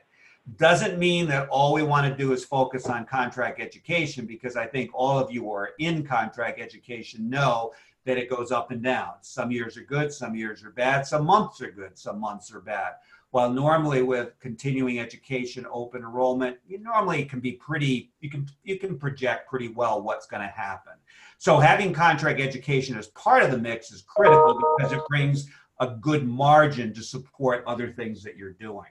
Doesn't 0.57 0.99
mean 0.99 1.27
that 1.27 1.49
all 1.49 1.75
we 1.75 1.83
want 1.83 2.07
to 2.07 2.17
do 2.17 2.33
is 2.33 2.45
focus 2.45 2.87
on 2.87 3.05
contract 3.05 3.61
education 3.61 4.25
because 4.25 4.57
I 4.57 4.67
think 4.67 4.91
all 4.95 5.19
of 5.19 5.31
you 5.31 5.43
who 5.43 5.53
are 5.53 5.71
in 5.79 6.07
contract 6.07 6.61
education 6.61 7.29
know 7.29 7.73
that 8.07 8.17
it 8.17 8.31
goes 8.31 8.53
up 8.53 8.71
and 8.71 8.83
down. 8.83 9.15
Some 9.21 9.51
years 9.51 9.77
are 9.77 9.83
good, 9.83 10.13
some 10.13 10.35
years 10.35 10.65
are 10.65 10.71
bad, 10.71 11.07
some 11.07 11.27
months 11.27 11.61
are 11.61 11.71
good, 11.71 11.99
some 11.99 12.21
months 12.21 12.53
are 12.55 12.61
bad. 12.61 12.93
While 13.37 13.53
normally 13.53 14.01
with 14.01 14.33
continuing 14.41 14.99
education, 14.99 15.67
open 15.71 16.01
enrollment, 16.01 16.57
you 16.67 16.79
normally 16.79 17.23
can 17.27 17.39
be 17.39 17.53
pretty, 17.53 18.11
you 18.21 18.31
can 18.31 18.49
you 18.65 18.79
can 18.79 18.99
project 18.99 19.47
pretty 19.51 19.69
well 19.69 20.01
what's 20.01 20.27
going 20.27 20.41
to 20.41 20.49
happen. 20.49 20.95
So 21.37 21.59
having 21.59 21.93
contract 21.93 22.41
education 22.41 22.97
as 22.97 23.09
part 23.09 23.43
of 23.43 23.51
the 23.51 23.59
mix 23.59 23.93
is 23.93 24.01
critical 24.01 24.59
because 24.79 24.91
it 24.91 25.03
brings 25.07 25.51
a 25.81 25.89
good 25.89 26.27
margin 26.27 26.95
to 26.95 27.03
support 27.03 27.63
other 27.67 27.93
things 27.93 28.23
that 28.23 28.39
you're 28.39 28.55
doing. 28.55 28.89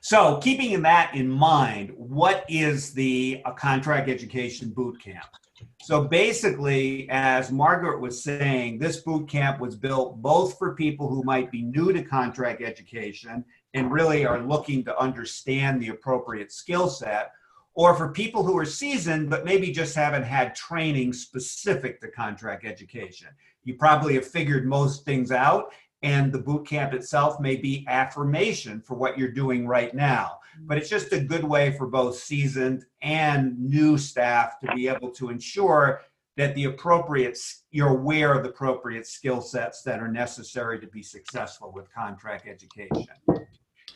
So 0.00 0.38
keeping 0.40 0.80
that 0.82 1.16
in 1.16 1.28
mind, 1.28 1.90
what 1.96 2.44
is 2.48 2.92
the 2.92 3.42
contract 3.56 4.08
education 4.08 4.70
boot 4.70 5.02
camp? 5.02 5.26
So 5.82 6.04
basically, 6.04 7.08
as 7.10 7.52
Margaret 7.52 8.00
was 8.00 8.22
saying, 8.22 8.78
this 8.78 8.98
boot 8.98 9.28
camp 9.28 9.60
was 9.60 9.76
built 9.76 10.20
both 10.20 10.58
for 10.58 10.74
people 10.74 11.08
who 11.08 11.22
might 11.22 11.50
be 11.50 11.62
new 11.62 11.92
to 11.92 12.02
contract 12.02 12.62
education 12.62 13.44
and 13.74 13.92
really 13.92 14.24
are 14.24 14.40
looking 14.40 14.84
to 14.84 14.98
understand 14.98 15.80
the 15.80 15.88
appropriate 15.88 16.52
skill 16.52 16.88
set, 16.88 17.32
or 17.74 17.94
for 17.94 18.12
people 18.12 18.42
who 18.42 18.56
are 18.56 18.64
seasoned 18.64 19.28
but 19.28 19.44
maybe 19.44 19.70
just 19.70 19.94
haven't 19.94 20.22
had 20.22 20.54
training 20.54 21.12
specific 21.12 22.00
to 22.00 22.08
contract 22.08 22.64
education. 22.64 23.28
You 23.64 23.74
probably 23.74 24.14
have 24.14 24.26
figured 24.26 24.66
most 24.66 25.04
things 25.04 25.32
out, 25.32 25.72
and 26.04 26.32
the 26.32 26.38
boot 26.38 26.66
camp 26.66 26.94
itself 26.94 27.40
may 27.40 27.56
be 27.56 27.84
affirmation 27.88 28.80
for 28.80 28.94
what 28.94 29.18
you're 29.18 29.32
doing 29.32 29.66
right 29.66 29.92
now. 29.94 30.38
Mm-hmm. 30.54 30.66
but 30.66 30.78
it's 30.78 30.88
just 30.88 31.12
a 31.12 31.20
good 31.20 31.44
way 31.44 31.72
for 31.76 31.86
both 31.86 32.16
seasoned 32.16 32.84
and 33.02 33.58
new 33.58 33.98
staff 33.98 34.60
to 34.60 34.72
be 34.74 34.88
able 34.88 35.10
to 35.10 35.30
ensure 35.30 36.02
that 36.36 36.54
the 36.54 36.64
appropriate, 36.64 37.38
you're 37.70 37.88
aware 37.88 38.34
of 38.34 38.42
the 38.42 38.50
appropriate 38.50 39.06
skill 39.06 39.40
sets 39.40 39.82
that 39.82 40.00
are 40.00 40.08
necessary 40.08 40.80
to 40.80 40.86
be 40.88 41.02
successful 41.02 41.72
with 41.72 41.92
contract 41.92 42.48
education. 42.48 43.06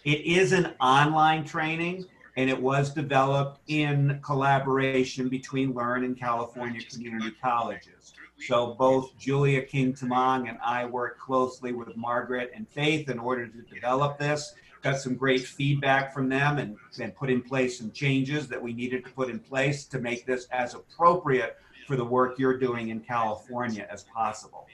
It 0.04 0.20
is 0.24 0.52
an 0.52 0.74
online 0.80 1.44
training 1.44 2.06
and 2.36 2.48
it 2.48 2.60
was 2.60 2.94
developed 2.94 3.60
in 3.66 4.20
collaboration 4.24 5.28
between 5.28 5.74
LERN 5.74 6.04
and 6.04 6.16
California 6.16 6.80
Community 6.82 7.32
Colleges. 7.42 8.14
So 8.46 8.74
both 8.78 9.16
Julia 9.18 9.62
King 9.62 9.92
Tamang 9.92 10.48
and 10.48 10.58
I 10.64 10.84
worked 10.86 11.20
closely 11.20 11.72
with 11.72 11.96
Margaret 11.96 12.52
and 12.54 12.68
Faith 12.68 13.10
in 13.10 13.18
order 13.18 13.46
to 13.46 13.62
develop 13.62 14.18
this. 14.18 14.54
Got 14.82 14.98
some 14.98 15.16
great 15.16 15.44
feedback 15.44 16.14
from 16.14 16.28
them 16.28 16.58
and, 16.58 16.76
and 17.00 17.14
put 17.14 17.30
in 17.30 17.42
place 17.42 17.78
some 17.78 17.90
changes 17.90 18.46
that 18.48 18.62
we 18.62 18.72
needed 18.72 19.04
to 19.04 19.10
put 19.10 19.28
in 19.28 19.40
place 19.40 19.86
to 19.86 19.98
make 19.98 20.24
this 20.24 20.46
as 20.52 20.74
appropriate 20.74 21.56
for 21.86 21.96
the 21.96 22.04
work 22.04 22.38
you're 22.38 22.58
doing 22.58 22.90
in 22.90 23.00
California 23.00 23.86
as 23.90 24.04
possible. 24.04 24.66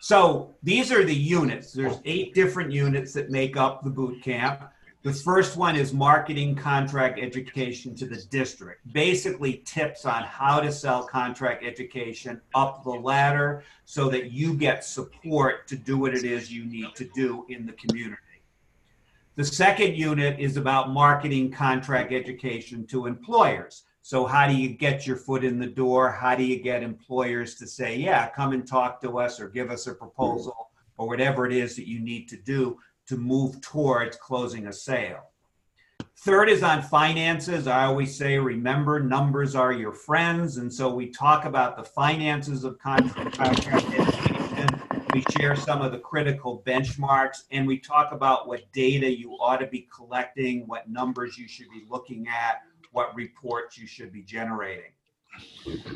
So 0.00 0.54
these 0.62 0.92
are 0.92 1.04
the 1.04 1.14
units. 1.14 1.72
There's 1.72 1.98
eight 2.04 2.34
different 2.34 2.72
units 2.72 3.12
that 3.14 3.30
make 3.30 3.56
up 3.56 3.82
the 3.82 3.90
boot 3.90 4.22
camp. 4.22 4.62
The 5.04 5.12
first 5.12 5.56
one 5.56 5.76
is 5.76 5.92
marketing 5.92 6.56
contract 6.56 7.20
education 7.20 7.94
to 7.96 8.04
the 8.04 8.16
district. 8.30 8.92
Basically, 8.92 9.62
tips 9.64 10.04
on 10.04 10.24
how 10.24 10.58
to 10.58 10.72
sell 10.72 11.04
contract 11.04 11.64
education 11.64 12.40
up 12.56 12.82
the 12.82 12.90
ladder 12.90 13.62
so 13.84 14.08
that 14.08 14.32
you 14.32 14.54
get 14.54 14.84
support 14.84 15.68
to 15.68 15.76
do 15.76 15.98
what 15.98 16.14
it 16.14 16.24
is 16.24 16.52
you 16.52 16.64
need 16.64 16.96
to 16.96 17.08
do 17.14 17.46
in 17.48 17.64
the 17.64 17.74
community. 17.74 18.20
The 19.36 19.44
second 19.44 19.94
unit 19.94 20.40
is 20.40 20.56
about 20.56 20.90
marketing 20.90 21.52
contract 21.52 22.12
education 22.12 22.84
to 22.88 23.06
employers. 23.06 23.84
So, 24.02 24.26
how 24.26 24.48
do 24.48 24.54
you 24.54 24.70
get 24.70 25.06
your 25.06 25.16
foot 25.16 25.44
in 25.44 25.60
the 25.60 25.66
door? 25.66 26.10
How 26.10 26.34
do 26.34 26.42
you 26.42 26.60
get 26.60 26.82
employers 26.82 27.54
to 27.56 27.68
say, 27.68 27.96
yeah, 27.96 28.30
come 28.30 28.52
and 28.52 28.66
talk 28.66 29.00
to 29.02 29.20
us 29.20 29.38
or 29.38 29.48
give 29.48 29.70
us 29.70 29.86
a 29.86 29.94
proposal 29.94 30.70
or 30.96 31.06
whatever 31.06 31.46
it 31.46 31.52
is 31.52 31.76
that 31.76 31.86
you 31.86 32.00
need 32.00 32.28
to 32.30 32.36
do 32.36 32.78
to 33.08 33.16
move 33.16 33.60
towards 33.60 34.16
closing 34.16 34.66
a 34.66 34.72
sale. 34.72 35.30
Third 36.18 36.48
is 36.48 36.62
on 36.62 36.82
finances. 36.82 37.66
I 37.66 37.84
always 37.84 38.16
say, 38.16 38.38
remember, 38.38 39.00
numbers 39.00 39.54
are 39.54 39.72
your 39.72 39.92
friends. 39.92 40.56
And 40.56 40.72
so 40.72 40.92
we 40.92 41.10
talk 41.10 41.44
about 41.44 41.76
the 41.76 41.84
finances 41.84 42.64
of 42.64 42.78
contract 42.78 43.38
education. 43.40 44.68
We 45.14 45.24
share 45.38 45.56
some 45.56 45.80
of 45.80 45.92
the 45.92 45.98
critical 45.98 46.62
benchmarks 46.66 47.44
and 47.50 47.66
we 47.66 47.78
talk 47.78 48.12
about 48.12 48.46
what 48.46 48.70
data 48.72 49.10
you 49.10 49.32
ought 49.34 49.58
to 49.58 49.66
be 49.66 49.88
collecting, 49.94 50.66
what 50.66 50.90
numbers 50.90 51.38
you 51.38 51.48
should 51.48 51.70
be 51.70 51.84
looking 51.88 52.26
at, 52.28 52.62
what 52.92 53.14
reports 53.14 53.78
you 53.78 53.86
should 53.86 54.12
be 54.12 54.22
generating. 54.22 54.90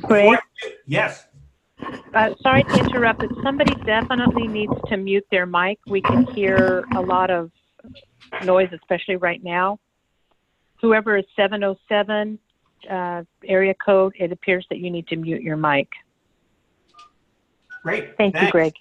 Great. 0.02 0.38
Yes. 0.86 1.26
Uh, 2.14 2.34
sorry 2.42 2.62
to 2.64 2.78
interrupt, 2.78 3.20
but 3.20 3.30
somebody 3.42 3.74
definitely 3.84 4.46
needs 4.46 4.72
to 4.88 4.96
mute 4.96 5.26
their 5.30 5.46
mic. 5.46 5.78
We 5.86 6.00
can 6.02 6.26
hear 6.34 6.84
a 6.94 7.00
lot 7.00 7.30
of 7.30 7.50
noise, 8.44 8.68
especially 8.72 9.16
right 9.16 9.42
now. 9.42 9.78
Whoever 10.80 11.16
is 11.16 11.24
707 11.36 12.38
uh, 12.90 13.22
area 13.44 13.74
code, 13.74 14.14
it 14.18 14.32
appears 14.32 14.66
that 14.70 14.78
you 14.78 14.90
need 14.90 15.06
to 15.08 15.16
mute 15.16 15.42
your 15.42 15.56
mic. 15.56 15.88
Great. 17.82 18.16
Thank 18.16 18.34
Thanks. 18.34 18.46
you, 18.46 18.52
Greg. 18.52 18.74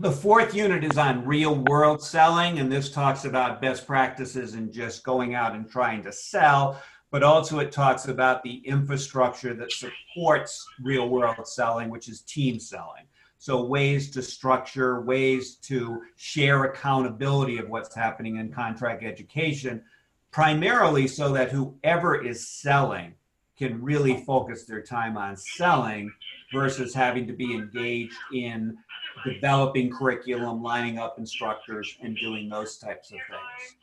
The 0.00 0.10
fourth 0.10 0.54
unit 0.54 0.82
is 0.82 0.96
on 0.96 1.26
real 1.26 1.56
world 1.56 2.02
selling, 2.02 2.58
and 2.58 2.72
this 2.72 2.90
talks 2.90 3.26
about 3.26 3.60
best 3.60 3.86
practices 3.86 4.54
and 4.54 4.72
just 4.72 5.04
going 5.04 5.34
out 5.34 5.54
and 5.54 5.68
trying 5.68 6.02
to 6.04 6.12
sell 6.12 6.80
but 7.10 7.22
also 7.22 7.58
it 7.58 7.72
talks 7.72 8.08
about 8.08 8.42
the 8.42 8.56
infrastructure 8.66 9.54
that 9.54 9.72
supports 9.72 10.66
real 10.82 11.08
world 11.08 11.46
selling, 11.46 11.90
which 11.90 12.08
is 12.08 12.22
team 12.22 12.58
selling. 12.58 13.04
So, 13.38 13.64
ways 13.64 14.10
to 14.10 14.22
structure, 14.22 15.00
ways 15.00 15.54
to 15.62 16.02
share 16.16 16.64
accountability 16.64 17.56
of 17.58 17.70
what's 17.70 17.94
happening 17.94 18.36
in 18.36 18.52
contract 18.52 19.02
education, 19.02 19.82
primarily 20.30 21.08
so 21.08 21.32
that 21.32 21.50
whoever 21.50 22.22
is 22.22 22.46
selling 22.46 23.14
can 23.56 23.82
really 23.82 24.22
focus 24.24 24.64
their 24.64 24.82
time 24.82 25.16
on 25.16 25.36
selling 25.36 26.12
versus 26.52 26.94
having 26.94 27.26
to 27.26 27.32
be 27.32 27.54
engaged 27.54 28.16
in 28.32 28.76
developing 29.24 29.90
curriculum, 29.90 30.62
lining 30.62 30.98
up 30.98 31.18
instructors, 31.18 31.96
and 32.02 32.16
doing 32.16 32.48
those 32.48 32.78
types 32.78 33.10
of 33.10 33.18
things. 33.28 33.76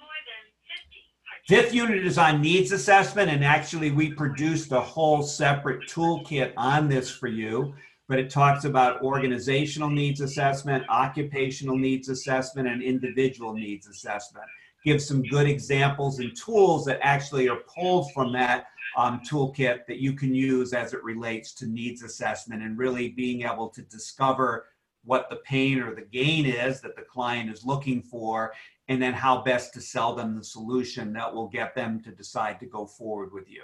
Fifth 1.47 1.73
unit 1.73 2.05
is 2.05 2.17
on 2.17 2.41
needs 2.41 2.73
assessment, 2.73 3.31
and 3.31 3.41
actually, 3.41 3.89
we 3.89 4.11
produced 4.11 4.73
a 4.73 4.81
whole 4.81 5.23
separate 5.23 5.87
toolkit 5.87 6.51
on 6.57 6.89
this 6.89 7.09
for 7.09 7.27
you. 7.27 7.73
But 8.09 8.19
it 8.19 8.29
talks 8.29 8.65
about 8.65 9.01
organizational 9.01 9.89
needs 9.89 10.19
assessment, 10.19 10.83
occupational 10.89 11.77
needs 11.77 12.09
assessment, 12.09 12.67
and 12.67 12.83
individual 12.83 13.53
needs 13.53 13.87
assessment. 13.87 14.45
Gives 14.83 15.07
some 15.07 15.23
good 15.23 15.47
examples 15.47 16.19
and 16.19 16.35
tools 16.35 16.83
that 16.83 16.99
actually 17.01 17.47
are 17.47 17.61
pulled 17.73 18.11
from 18.11 18.33
that 18.33 18.65
um, 18.97 19.21
toolkit 19.21 19.85
that 19.87 19.99
you 19.99 20.13
can 20.13 20.35
use 20.35 20.73
as 20.73 20.93
it 20.93 21.01
relates 21.01 21.53
to 21.53 21.65
needs 21.65 22.03
assessment 22.03 22.61
and 22.61 22.77
really 22.77 23.09
being 23.09 23.43
able 23.43 23.69
to 23.69 23.81
discover 23.83 24.65
what 25.05 25.29
the 25.29 25.37
pain 25.37 25.79
or 25.79 25.95
the 25.95 26.01
gain 26.01 26.45
is 26.45 26.81
that 26.81 26.97
the 26.97 27.01
client 27.03 27.49
is 27.49 27.65
looking 27.65 28.01
for 28.01 28.51
and 28.89 29.01
then 29.01 29.13
how 29.13 29.41
best 29.41 29.73
to 29.73 29.81
sell 29.81 30.15
them 30.15 30.35
the 30.35 30.43
solution 30.43 31.13
that 31.13 31.33
will 31.33 31.47
get 31.47 31.75
them 31.75 32.01
to 32.03 32.11
decide 32.11 32.59
to 32.59 32.65
go 32.65 32.85
forward 32.85 33.33
with 33.33 33.49
you. 33.49 33.63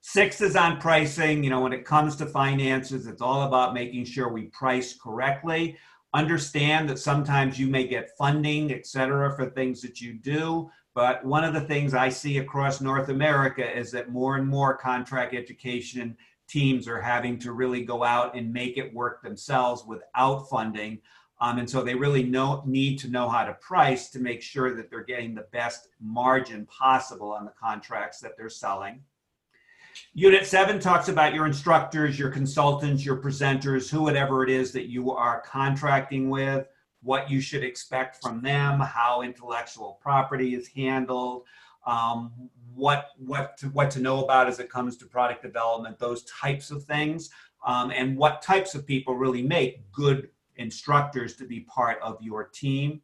Six 0.00 0.40
is 0.40 0.56
on 0.56 0.80
pricing. 0.80 1.42
You 1.42 1.50
know, 1.50 1.60
when 1.60 1.72
it 1.72 1.84
comes 1.84 2.16
to 2.16 2.26
finances, 2.26 3.06
it's 3.06 3.22
all 3.22 3.42
about 3.42 3.74
making 3.74 4.04
sure 4.04 4.28
we 4.28 4.44
price 4.44 4.94
correctly. 4.94 5.76
Understand 6.12 6.88
that 6.88 6.98
sometimes 6.98 7.58
you 7.58 7.66
may 7.66 7.86
get 7.86 8.16
funding, 8.16 8.70
et 8.72 8.86
cetera, 8.86 9.34
for 9.34 9.46
things 9.46 9.80
that 9.82 10.00
you 10.00 10.12
do. 10.12 10.70
But 10.94 11.24
one 11.24 11.42
of 11.42 11.54
the 11.54 11.62
things 11.62 11.92
I 11.92 12.08
see 12.08 12.38
across 12.38 12.80
North 12.80 13.08
America 13.08 13.66
is 13.66 13.90
that 13.92 14.12
more 14.12 14.36
and 14.36 14.46
more 14.46 14.76
contract 14.76 15.34
education 15.34 16.16
teams 16.46 16.86
are 16.86 17.00
having 17.00 17.38
to 17.38 17.52
really 17.52 17.82
go 17.82 18.04
out 18.04 18.36
and 18.36 18.52
make 18.52 18.76
it 18.76 18.94
work 18.94 19.22
themselves 19.22 19.84
without 19.86 20.48
funding. 20.48 21.00
Um, 21.44 21.58
and 21.58 21.68
so 21.68 21.82
they 21.82 21.94
really 21.94 22.22
know, 22.22 22.62
need 22.64 22.98
to 23.00 23.08
know 23.08 23.28
how 23.28 23.44
to 23.44 23.52
price 23.54 24.08
to 24.10 24.18
make 24.18 24.40
sure 24.40 24.74
that 24.74 24.88
they're 24.88 25.04
getting 25.04 25.34
the 25.34 25.46
best 25.52 25.88
margin 26.00 26.64
possible 26.66 27.32
on 27.32 27.44
the 27.44 27.52
contracts 27.60 28.18
that 28.20 28.32
they're 28.38 28.48
selling. 28.48 29.02
Unit 30.14 30.46
seven 30.46 30.80
talks 30.80 31.08
about 31.08 31.34
your 31.34 31.44
instructors, 31.46 32.18
your 32.18 32.30
consultants, 32.30 33.04
your 33.04 33.18
presenters, 33.18 33.90
whoever 33.90 34.42
it 34.42 34.48
is 34.48 34.72
that 34.72 34.86
you 34.86 35.10
are 35.10 35.42
contracting 35.42 36.30
with, 36.30 36.66
what 37.02 37.30
you 37.30 37.42
should 37.42 37.62
expect 37.62 38.22
from 38.22 38.40
them, 38.40 38.80
how 38.80 39.20
intellectual 39.20 39.98
property 40.00 40.54
is 40.54 40.66
handled, 40.68 41.42
um, 41.86 42.32
what 42.74 43.10
what 43.18 43.58
to, 43.58 43.66
what 43.66 43.90
to 43.90 44.00
know 44.00 44.24
about 44.24 44.48
as 44.48 44.60
it 44.60 44.70
comes 44.70 44.96
to 44.96 45.04
product 45.04 45.42
development, 45.42 45.98
those 45.98 46.24
types 46.24 46.70
of 46.70 46.84
things, 46.84 47.28
um, 47.66 47.90
and 47.90 48.16
what 48.16 48.40
types 48.40 48.74
of 48.74 48.86
people 48.86 49.14
really 49.14 49.42
make 49.42 49.92
good 49.92 50.30
instructors 50.56 51.36
to 51.36 51.46
be 51.46 51.60
part 51.60 51.98
of 52.02 52.18
your 52.20 52.44
team. 52.44 53.00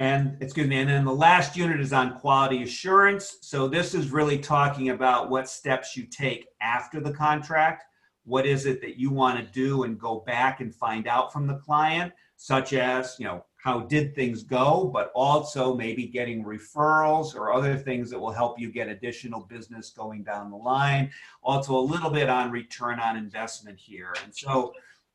And 0.00 0.36
excuse 0.40 0.66
me, 0.66 0.78
and 0.78 0.90
then 0.90 1.04
the 1.04 1.14
last 1.14 1.56
unit 1.56 1.80
is 1.80 1.92
on 1.92 2.18
quality 2.18 2.62
assurance. 2.64 3.38
So 3.42 3.68
this 3.68 3.94
is 3.94 4.10
really 4.10 4.38
talking 4.38 4.90
about 4.90 5.30
what 5.30 5.48
steps 5.48 5.96
you 5.96 6.04
take 6.04 6.48
after 6.60 7.00
the 7.00 7.12
contract. 7.12 7.84
What 8.24 8.44
is 8.44 8.66
it 8.66 8.80
that 8.80 8.96
you 8.98 9.10
want 9.10 9.38
to 9.38 9.52
do 9.52 9.84
and 9.84 9.98
go 9.98 10.24
back 10.26 10.60
and 10.60 10.74
find 10.74 11.06
out 11.06 11.32
from 11.32 11.46
the 11.46 11.56
client, 11.58 12.12
such 12.36 12.72
as, 12.72 13.16
you 13.18 13.26
know, 13.26 13.44
how 13.56 13.80
did 13.80 14.14
things 14.14 14.42
go, 14.42 14.90
but 14.92 15.10
also 15.14 15.74
maybe 15.74 16.06
getting 16.06 16.44
referrals 16.44 17.34
or 17.34 17.52
other 17.52 17.76
things 17.76 18.10
that 18.10 18.18
will 18.18 18.32
help 18.32 18.58
you 18.58 18.70
get 18.70 18.88
additional 18.88 19.40
business 19.40 19.90
going 19.90 20.22
down 20.22 20.50
the 20.50 20.56
line. 20.56 21.10
Also, 21.42 21.74
a 21.74 21.80
little 21.80 22.10
bit 22.10 22.28
on 22.28 22.50
return 22.50 22.98
on 23.00 23.16
investment 23.16 23.78
here. 23.78 24.14
And 24.22 24.34
so 24.34 24.74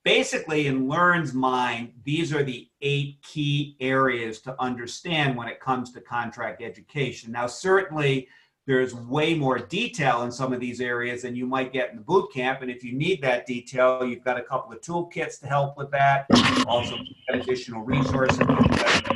basically 0.10 0.66
in 0.66 0.88
LERN's 0.88 1.36
mind, 1.36 1.94
these 2.04 2.34
are 2.34 2.42
the 2.42 2.68
eight 2.82 3.22
key 3.22 3.78
areas 3.80 4.42
to 4.42 4.60
understand 4.60 5.38
when 5.38 5.48
it 5.48 5.60
comes 5.60 5.92
to 5.92 6.02
contract 6.02 6.64
education. 6.64 7.32
Now, 7.32 7.46
certainly 7.46 8.28
there's 8.66 8.96
way 8.96 9.36
more 9.36 9.60
detail 9.60 10.24
in 10.24 10.32
some 10.32 10.52
of 10.52 10.60
these 10.60 10.82
areas 10.82 11.22
than 11.22 11.36
you 11.36 11.46
might 11.46 11.72
get 11.72 11.92
in 11.92 11.98
the 11.98 12.02
boot 12.02 12.34
camp. 12.34 12.64
And 12.64 12.72
if 12.72 12.84
you 12.84 12.94
need 12.94 13.22
that 13.22 13.46
detail, 13.46 14.04
you've 14.04 14.24
got 14.24 14.40
a 14.40 14.42
couple 14.42 14.74
of 14.74 14.82
toolkits 14.82 15.40
to 15.42 15.46
help 15.46 15.78
with 15.78 15.92
that. 15.92 16.26
Also, 16.66 16.98
additional 17.32 17.84
resources 17.84 18.40
to 18.40 18.46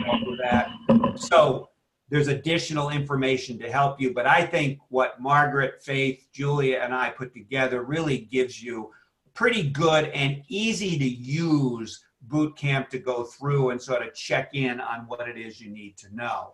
help 0.06 0.28
with 0.28 0.40
that. 0.44 0.70
So 1.16 1.70
there's 2.10 2.28
additional 2.28 2.92
information 2.92 3.58
to 3.58 3.72
help 3.72 4.00
you. 4.00 4.14
But 4.14 4.28
I 4.28 4.46
think 4.46 4.78
what 4.90 5.20
Margaret, 5.20 5.82
Faith, 5.82 6.28
Julia, 6.32 6.82
and 6.84 6.94
I 6.94 7.10
put 7.10 7.34
together 7.34 7.82
really 7.82 8.20
gives 8.20 8.62
you 8.62 8.92
pretty 9.34 9.70
good 9.70 10.06
and 10.10 10.44
easy 10.48 10.98
to 10.98 11.06
use 11.06 12.04
boot 12.24 12.56
camp 12.56 12.90
to 12.90 13.00
go 13.00 13.24
through 13.24 13.72
and 13.72 13.82
sort 13.82 14.06
of 14.06 14.14
check 14.14 14.50
in 14.54 14.80
on 14.80 15.02
what 15.08 15.28
it 15.28 15.38
is 15.38 15.60
you 15.60 15.70
need 15.70 15.98
to 15.98 16.16
know. 16.16 16.54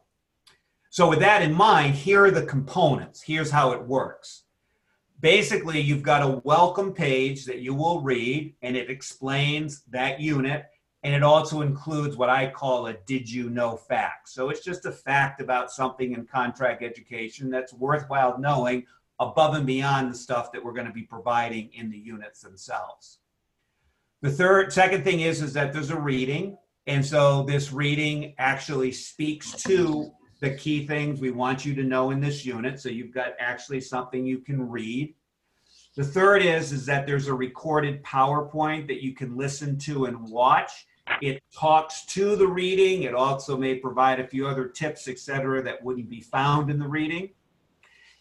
So 0.90 1.08
with 1.08 1.20
that 1.20 1.44
in 1.44 1.54
mind, 1.54 1.94
here 1.96 2.26
are 2.26 2.32
the 2.32 2.46
components. 2.46 3.22
Here's 3.22 3.52
how 3.52 3.72
it 3.72 3.84
works. 3.84 4.44
Basically, 5.20 5.80
you've 5.80 6.02
got 6.02 6.24
a 6.24 6.42
welcome 6.44 6.94
page 6.94 7.46
that 7.46 7.60
you 7.60 7.76
will 7.76 8.02
read 8.02 8.56
and 8.62 8.76
it 8.76 8.90
explains 8.90 9.84
that 9.90 10.20
unit 10.20 10.66
and 11.04 11.14
it 11.14 11.24
also 11.24 11.62
includes 11.62 12.18
what 12.18 12.30
I 12.30 12.50
call 12.50 12.88
a 12.88 12.94
did 13.06 13.30
you 13.30 13.50
know 13.50 13.78
fact. 13.78 14.30
So 14.30 14.50
it's 14.50 14.64
just 14.64 14.86
a 14.86 14.92
fact 14.92 15.42
about 15.42 15.72
something 15.72 16.14
in 16.14 16.26
contract 16.26 16.84
education 16.84 17.50
that's 17.50 17.74
worthwhile 17.74 18.38
knowing 18.38 18.86
above 19.20 19.56
and 19.56 19.66
beyond 19.66 20.14
the 20.14 20.18
stuff 20.18 20.52
that 20.52 20.64
we're 20.64 20.74
going 20.74 20.88
to 20.88 20.94
be 20.94 21.04
providing 21.04 21.70
in 21.74 21.92
the 21.92 21.98
units 21.98 22.42
themselves. 22.42 23.20
The 24.22 24.32
third, 24.32 24.74
second 24.74 25.04
thing 25.04 25.22
is, 25.22 25.42
is 25.42 25.54
that 25.54 25.74
there's 25.74 25.92
a 25.92 26.00
reading. 26.00 26.58
And 26.88 27.06
so 27.06 27.44
this 27.44 27.72
reading 27.72 28.34
actually 28.38 28.92
speaks 28.92 29.52
to 29.64 30.12
the 30.40 30.56
key 30.56 30.88
things 30.88 31.20
we 31.20 31.32
want 31.32 31.66
you 31.66 31.76
to 31.76 31.84
know 31.84 32.12
in 32.12 32.20
this 32.20 32.46
unit. 32.46 32.80
So 32.80 32.90
you've 32.90 33.14
got 33.14 33.34
actually 33.40 33.82
something 33.82 34.26
you 34.26 34.40
can 34.40 34.68
read. 34.68 35.14
The 35.96 36.04
third 36.04 36.42
is, 36.42 36.72
is 36.72 36.86
that 36.86 37.06
there's 37.06 37.28
a 37.28 37.34
recorded 37.34 38.04
PowerPoint 38.04 38.88
that 38.88 39.04
you 39.04 39.14
can 39.14 39.36
listen 39.36 39.78
to 39.80 40.06
and 40.06 40.30
watch. 40.30 40.72
It 41.22 41.42
talks 41.54 42.06
to 42.08 42.36
the 42.36 42.48
reading. 42.48 43.04
It 43.04 43.16
also 43.16 43.58
may 43.58 43.76
provide 43.76 44.20
a 44.20 44.28
few 44.28 44.48
other 44.48 44.68
tips, 44.68 45.08
et 45.08 45.20
cetera, 45.20 45.62
that 45.64 45.84
wouldn't 45.84 46.10
be 46.10 46.22
found 46.22 46.70
in 46.70 46.80
the 46.80 46.88
reading. 46.88 47.30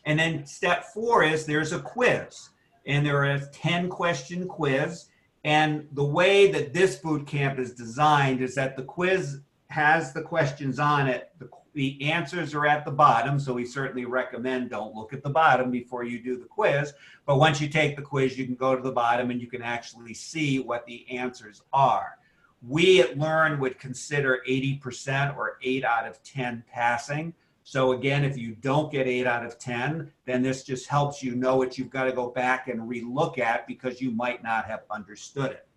And 0.09 0.19
then 0.19 0.47
step 0.47 0.87
four 0.87 1.23
is 1.23 1.45
there's 1.45 1.73
a 1.73 1.81
quiz. 1.81 2.49
And 2.87 3.05
there 3.05 3.25
a 3.25 3.47
10 3.47 3.91
question 3.91 4.49
quiz. 4.49 5.07
And 5.45 5.87
the 5.93 6.05
way 6.05 6.51
that 6.51 6.73
this 6.73 6.97
boot 6.97 7.27
camp 7.27 7.59
is 7.59 7.75
designed 7.75 8.41
is 8.41 8.55
that 8.55 8.75
the 8.75 8.83
quiz 8.83 9.41
has 9.69 10.15
the 10.15 10.23
questions 10.23 10.79
on 10.79 11.09
it. 11.09 11.31
The, 11.39 11.51
the 11.75 12.11
answers 12.11 12.55
are 12.55 12.67
at 12.67 12.87
the 12.87 12.91
bottom. 12.91 13.39
So 13.39 13.53
we 13.53 13.67
certainly 13.67 14.07
recommend 14.07 14.71
don't 14.71 14.95
look 14.95 15.13
at 15.13 15.23
the 15.23 15.31
bottom 15.31 15.71
before 15.71 16.05
you 16.05 16.21
do 16.23 16.39
the 16.39 16.47
quiz. 16.47 16.95
But 17.27 17.37
once 17.37 17.61
you 17.61 17.69
take 17.69 17.95
the 17.95 18.03
quiz, 18.03 18.39
you 18.39 18.47
can 18.47 18.55
go 18.55 18.75
to 18.75 18.83
the 18.83 18.91
bottom 18.91 19.31
and 19.31 19.41
you 19.41 19.47
can 19.47 19.61
actually 19.61 20.15
see 20.15 20.59
what 20.59 20.87
the 20.87 21.07
answers 21.11 21.63
are 21.73 22.19
we 22.67 23.01
at 23.01 23.19
LERN 23.19 23.61
would 23.61 23.79
consider 23.79 24.43
80% 24.49 25.37
or 25.37 25.59
8 25.63 25.85
out 25.85 26.07
of 26.07 26.23
10 26.23 26.65
passing. 26.73 27.33
So 27.71 27.93
again, 27.93 28.25
if 28.25 28.39
you 28.39 28.55
don't 28.55 28.91
get 28.91 29.07
8 29.07 29.27
out 29.27 29.45
of 29.45 29.59
10, 29.59 30.11
then 30.25 30.43
this 30.43 30.63
just 30.65 30.89
helps 30.89 31.23
you 31.23 31.35
know 31.35 31.57
what 31.57 31.77
you've 31.77 31.91
got 31.91 32.05
to 32.05 32.13
go 32.13 32.31
back 32.31 32.69
and 32.69 32.89
relook 32.89 33.39
at 33.39 33.67
because 33.67 34.01
you 34.01 34.11
might 34.11 34.43
not 34.43 34.65
have 34.65 34.85
understood 34.91 35.51
it. 35.51 35.69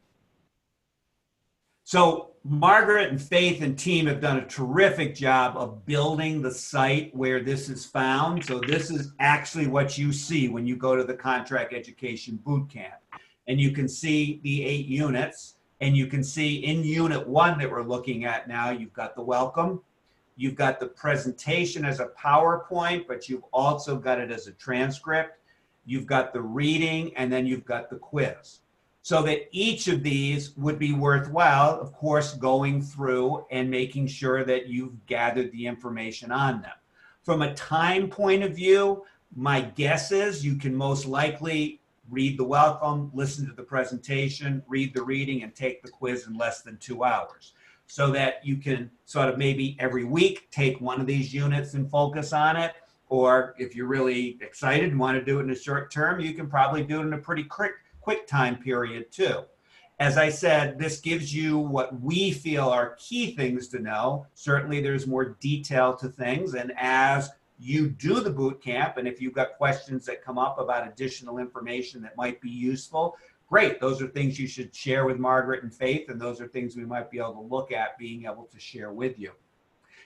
So 1.84 2.32
Margaret 2.46 3.10
and 3.10 3.22
Faith 3.22 3.62
and 3.62 3.78
team 3.78 4.06
have 4.06 4.22
done 4.22 4.38
a 4.38 4.46
terrific 4.46 5.16
job 5.16 5.58
of 5.58 5.86
building 5.86 6.42
the 6.42 6.52
site 6.52 7.14
where 7.14 7.42
this 7.42 7.68
is 7.68 7.86
found. 7.86 8.46
So 8.46 8.62
this 8.62 8.90
is 8.90 9.12
actually 9.20 9.68
what 9.68 9.98
you 9.98 10.14
see 10.14 10.48
when 10.48 10.66
you 10.66 10.78
go 10.78 10.96
to 10.96 11.04
the 11.04 11.14
Contract 11.14 11.74
Education 11.74 12.40
Bootcamp. 12.48 13.02
And 13.48 13.60
you 13.60 13.72
can 13.72 13.90
see 13.90 14.40
the 14.46 14.64
eight 14.64 14.86
units. 14.86 15.56
And 15.82 15.98
you 15.98 16.08
can 16.08 16.24
see 16.24 16.64
in 16.64 16.86
unit 16.86 17.28
one 17.28 17.60
that 17.60 17.70
we're 17.70 17.84
looking 17.84 18.24
at 18.24 18.48
now, 18.48 18.70
you've 18.70 18.94
got 18.94 19.14
the 19.18 19.24
welcome, 19.24 19.82
you've 20.42 20.56
got 20.56 20.80
the 20.80 20.88
presentation 20.88 21.86
as 21.86 22.00
a 22.00 22.10
PowerPoint, 22.20 23.08
but 23.08 23.30
you've 23.30 23.46
also 23.54 23.96
got 23.96 24.20
it 24.20 24.32
as 24.32 24.48
a 24.48 24.54
transcript. 24.54 25.38
You've 25.86 26.08
got 26.08 26.34
the 26.34 26.42
reading, 26.42 27.16
and 27.16 27.32
then 27.32 27.46
you've 27.46 27.64
got 27.64 27.92
the 27.92 27.98
quiz. 27.98 28.62
So 29.04 29.22
that 29.22 29.48
each 29.52 29.88
of 29.88 30.02
these 30.02 30.58
would 30.58 30.80
be 30.80 30.94
worthwhile, 30.94 31.80
of 31.80 31.94
course, 31.94 32.34
going 32.34 32.82
through 32.82 33.46
and 33.52 33.70
making 33.70 34.08
sure 34.08 34.44
that 34.46 34.66
you've 34.66 35.06
gathered 35.06 35.52
the 35.52 35.68
information 35.68 36.32
on 36.32 36.64
them. 36.64 36.74
From 37.22 37.44
a 37.44 37.54
time 37.54 38.10
point 38.10 38.42
of 38.42 38.56
view, 38.56 39.04
my 39.36 39.62
guess 39.62 40.12
is 40.12 40.44
you 40.44 40.56
can 40.56 40.76
most 40.76 41.06
likely 41.06 41.82
read 42.10 42.40
the 42.40 42.44
welcome, 42.44 43.12
listen 43.14 43.48
to 43.48 43.54
the 43.54 43.62
presentation, 43.62 44.64
read 44.68 44.96
the 44.96 45.04
reading, 45.04 45.44
and 45.44 45.54
take 45.54 45.84
the 45.84 45.92
quiz 45.92 46.26
in 46.26 46.34
less 46.34 46.64
than 46.64 46.78
two 46.78 47.04
hours. 47.04 47.54
So 47.92 48.10
that 48.12 48.46
you 48.46 48.56
can 48.56 48.90
sort 49.04 49.28
of 49.28 49.38
maybe 49.38 49.76
every 49.78 50.06
week 50.06 50.50
take 50.50 50.80
one 50.80 51.02
of 51.02 51.08
these 51.08 51.34
units 51.34 51.74
and 51.74 51.92
focus 51.92 52.32
on 52.32 52.56
it. 52.56 52.72
Or 53.10 53.54
if 53.60 53.76
you're 53.76 53.86
really 53.86 54.38
excited 54.40 54.92
and 54.92 54.98
want 54.98 55.18
to 55.18 55.26
do 55.26 55.40
it 55.40 55.44
in 55.44 55.50
a 55.50 55.56
short 55.56 55.92
term, 55.92 56.22
you 56.22 56.34
can 56.34 56.48
probably 56.48 56.86
do 56.86 57.02
it 57.02 57.08
in 57.08 57.12
a 57.12 57.18
pretty 57.18 57.44
quick, 57.44 57.74
quick 58.00 58.28
time 58.28 58.56
period 58.56 59.12
too. 59.12 59.44
As 60.00 60.18
I 60.18 60.30
said, 60.30 60.80
this 60.80 61.02
gives 61.02 61.36
you 61.36 61.58
what 61.58 62.00
we 62.00 62.32
feel 62.32 62.70
are 62.70 62.96
key 62.96 63.36
things 63.36 63.68
to 63.68 63.80
know. 63.80 64.26
Certainly, 64.36 64.80
there's 64.84 65.06
more 65.06 65.36
detail 65.42 65.94
to 65.98 66.08
things. 66.08 66.54
And 66.54 66.72
as 66.78 67.30
you 67.60 67.90
do 67.90 68.22
the 68.22 68.32
boot 68.32 68.64
camp 68.64 68.96
and 68.98 69.08
if 69.08 69.22
you've 69.22 69.36
got 69.36 69.58
questions 69.58 70.06
that 70.06 70.24
come 70.24 70.38
up 70.40 70.60
about 70.60 70.88
additional 70.88 71.40
information 71.40 72.02
that 72.02 72.16
might 72.16 72.40
be 72.40 72.50
useful 72.50 73.18
great. 73.52 73.82
Those 73.82 74.02
are 74.02 74.08
things 74.08 74.40
you 74.40 74.48
should 74.48 74.74
share 74.74 75.06
with 75.06 75.20
margaret 75.20 75.62
and 75.62 75.74
faith 75.74 76.10
and 76.10 76.20
those 76.20 76.40
are 76.40 76.48
things 76.48 76.78
we 76.78 76.86
might 76.86 77.12
be 77.12 77.20
able 77.20 77.34
to 77.34 77.42
look 77.42 77.74
at 77.74 77.98
being 78.00 78.26
able 78.26 78.46
to 78.46 78.60
share 78.60 78.94
with 78.94 79.20
you. 79.20 79.32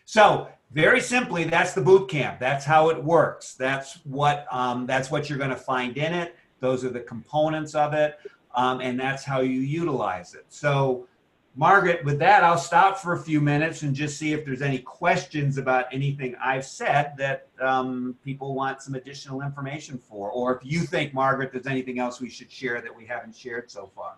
So 0.05 0.49
very 0.71 0.99
simply 0.99 1.43
that's 1.43 1.73
the 1.73 1.81
boot 1.81 2.10
camp. 2.10 2.39
That's 2.39 2.65
how 2.65 2.89
it 2.89 3.01
works. 3.03 3.53
That's 3.53 3.99
what 4.03 4.47
um, 4.51 4.88
that's 4.88 5.12
what 5.12 5.29
you're 5.29 5.38
going 5.38 5.51
to 5.51 5.55
find 5.55 5.95
in 5.97 6.13
it. 6.13 6.36
Those 6.60 6.84
are 6.84 6.89
the 6.89 7.01
components 7.01 7.75
of 7.75 7.93
it 7.93 8.17
um, 8.55 8.81
and 8.81 8.99
that's 8.99 9.23
how 9.23 9.41
you 9.41 9.60
utilize 9.60 10.34
it. 10.34 10.45
So 10.49 11.08
Margaret, 11.57 12.03
with 12.03 12.19
that, 12.19 12.43
I'll 12.43 12.57
stop 12.57 12.97
for 12.97 13.13
a 13.13 13.17
few 13.17 13.39
minutes 13.39 13.81
and 13.83 13.95
just 13.95 14.17
see 14.17 14.33
if 14.33 14.43
there's 14.43 14.61
any 14.61 14.79
questions 14.79 15.57
about 15.57 15.85
anything 15.93 16.35
I've 16.43 16.65
said 16.65 17.13
that 17.17 17.47
um, 17.61 18.15
people 18.25 18.53
want 18.53 18.81
some 18.81 18.95
additional 18.95 19.41
information 19.41 19.97
for, 19.97 20.29
or 20.31 20.53
if 20.57 20.69
you 20.69 20.81
think, 20.81 21.13
Margaret, 21.13 21.53
there's 21.53 21.67
anything 21.67 21.97
else 21.97 22.19
we 22.19 22.29
should 22.29 22.51
share 22.51 22.81
that 22.81 22.93
we 22.93 23.05
haven't 23.05 23.37
shared 23.37 23.71
so 23.71 23.89
far. 23.95 24.17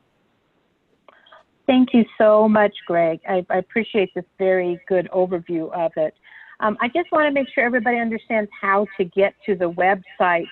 Thank 1.68 1.94
you 1.94 2.06
so 2.18 2.50
much, 2.50 2.74
Greg. 2.88 3.20
I, 3.30 3.46
I 3.52 3.58
appreciate 3.58 4.16
this 4.16 4.26
very 4.40 4.80
good 4.88 5.08
overview 5.14 5.72
of 5.74 5.92
it. 5.96 6.16
Um, 6.60 6.76
I 6.82 6.88
just 6.88 7.12
want 7.12 7.28
to 7.28 7.32
make 7.32 7.48
sure 7.54 7.64
everybody 7.64 8.00
understands 8.00 8.50
how 8.60 8.88
to 8.98 9.06
get 9.06 9.36
to 9.46 9.54
the 9.54 9.70
website. 9.70 10.48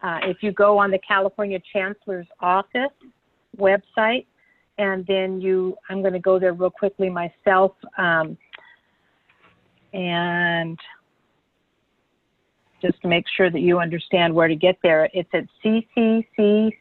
Uh, 0.00 0.20
if 0.22 0.42
you 0.42 0.52
go 0.52 0.78
on 0.78 0.92
the 0.92 1.00
California 1.00 1.58
Chancellor's 1.72 2.26
Office 2.40 2.92
website, 3.56 4.26
and 4.80 5.06
then 5.06 5.40
you, 5.42 5.76
I'm 5.90 6.00
going 6.00 6.14
to 6.14 6.18
go 6.18 6.38
there 6.38 6.54
real 6.54 6.70
quickly 6.70 7.10
myself. 7.10 7.72
Um, 7.98 8.38
and 9.92 10.78
just 12.80 13.02
to 13.02 13.08
make 13.08 13.26
sure 13.36 13.50
that 13.50 13.60
you 13.60 13.78
understand 13.78 14.34
where 14.34 14.48
to 14.48 14.56
get 14.56 14.78
there, 14.82 15.10
it's 15.12 15.28
at 15.34 15.44
cccco.edu. 15.62 16.72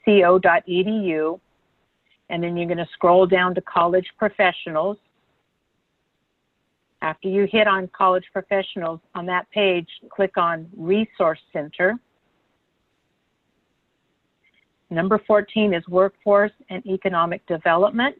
And 2.29 2.41
then 2.41 2.55
you're 2.55 2.67
going 2.67 2.77
to 2.77 2.87
scroll 2.93 3.27
down 3.27 3.53
to 3.55 3.61
college 3.61 4.07
professionals. 4.17 4.95
After 7.01 7.27
you 7.27 7.49
hit 7.51 7.67
on 7.67 7.89
college 7.89 8.25
professionals 8.31 9.01
on 9.13 9.25
that 9.25 9.51
page, 9.51 9.89
click 10.09 10.37
on 10.37 10.69
resource 10.77 11.39
center. 11.51 11.99
Number 14.89 15.21
14 15.27 15.73
is 15.73 15.87
workforce 15.87 16.51
and 16.69 16.85
economic 16.85 17.45
development. 17.45 18.15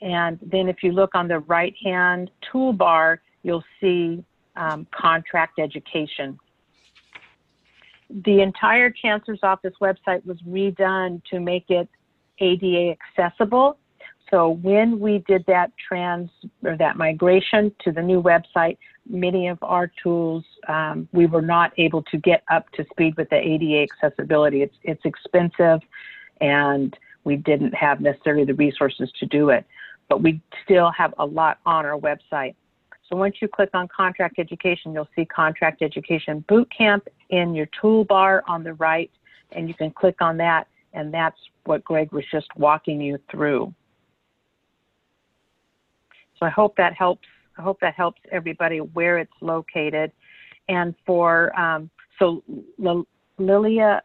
And 0.00 0.38
then 0.42 0.68
if 0.68 0.82
you 0.82 0.92
look 0.92 1.14
on 1.14 1.28
the 1.28 1.40
right 1.40 1.74
hand 1.82 2.30
toolbar, 2.52 3.18
you'll 3.42 3.64
see 3.80 4.24
um, 4.56 4.86
contract 4.90 5.58
education. 5.58 6.38
The 8.24 8.40
entire 8.40 8.90
Chancellor's 8.90 9.40
Office 9.42 9.74
website 9.80 10.24
was 10.24 10.38
redone 10.46 11.22
to 11.30 11.40
make 11.40 11.66
it 11.68 11.88
ADA 12.38 12.96
accessible. 13.18 13.78
So 14.30 14.50
when 14.50 15.00
we 15.00 15.24
did 15.26 15.44
that 15.46 15.72
trans 15.88 16.30
or 16.62 16.76
that 16.76 16.96
migration 16.96 17.74
to 17.84 17.92
the 17.92 18.02
new 18.02 18.22
website, 18.22 18.76
many 19.08 19.48
of 19.48 19.58
our 19.62 19.90
tools 20.02 20.44
um, 20.68 21.08
we 21.12 21.26
were 21.26 21.42
not 21.42 21.72
able 21.78 22.02
to 22.04 22.18
get 22.18 22.42
up 22.50 22.70
to 22.72 22.84
speed 22.90 23.16
with 23.16 23.28
the 23.30 23.36
ADA 23.36 23.86
accessibility. 23.90 24.62
It's 24.62 24.76
it's 24.82 25.04
expensive, 25.04 25.80
and 26.40 26.96
we 27.24 27.36
didn't 27.36 27.74
have 27.74 28.00
necessarily 28.00 28.44
the 28.44 28.54
resources 28.54 29.10
to 29.20 29.26
do 29.26 29.50
it. 29.50 29.64
But 30.08 30.22
we 30.22 30.40
still 30.64 30.90
have 30.92 31.14
a 31.18 31.26
lot 31.26 31.58
on 31.66 31.84
our 31.84 31.98
website. 31.98 32.54
So 33.08 33.16
once 33.16 33.36
you 33.40 33.48
click 33.48 33.70
on 33.74 33.88
contract 33.88 34.38
education, 34.38 34.92
you'll 34.92 35.08
see 35.16 35.24
contract 35.24 35.82
education 35.82 36.44
bootcamp 36.48 37.02
in 37.30 37.54
your 37.54 37.66
toolbar 37.82 38.42
on 38.46 38.62
the 38.62 38.74
right, 38.74 39.10
and 39.52 39.68
you 39.68 39.74
can 39.74 39.90
click 39.90 40.20
on 40.20 40.36
that, 40.38 40.68
and 40.92 41.12
that's 41.12 41.38
what 41.64 41.84
Greg 41.84 42.12
was 42.12 42.24
just 42.30 42.48
walking 42.56 43.00
you 43.00 43.18
through. 43.30 43.74
So 46.38 46.46
I 46.46 46.50
hope 46.50 46.76
that 46.76 46.92
helps. 46.92 47.26
I 47.58 47.62
hope 47.62 47.80
that 47.80 47.94
helps 47.94 48.20
everybody 48.30 48.78
where 48.78 49.18
it's 49.18 49.32
located. 49.40 50.12
And 50.68 50.94
for 51.04 51.58
um, 51.58 51.90
so 52.18 52.42
L- 52.84 53.06
Lilia 53.38 54.02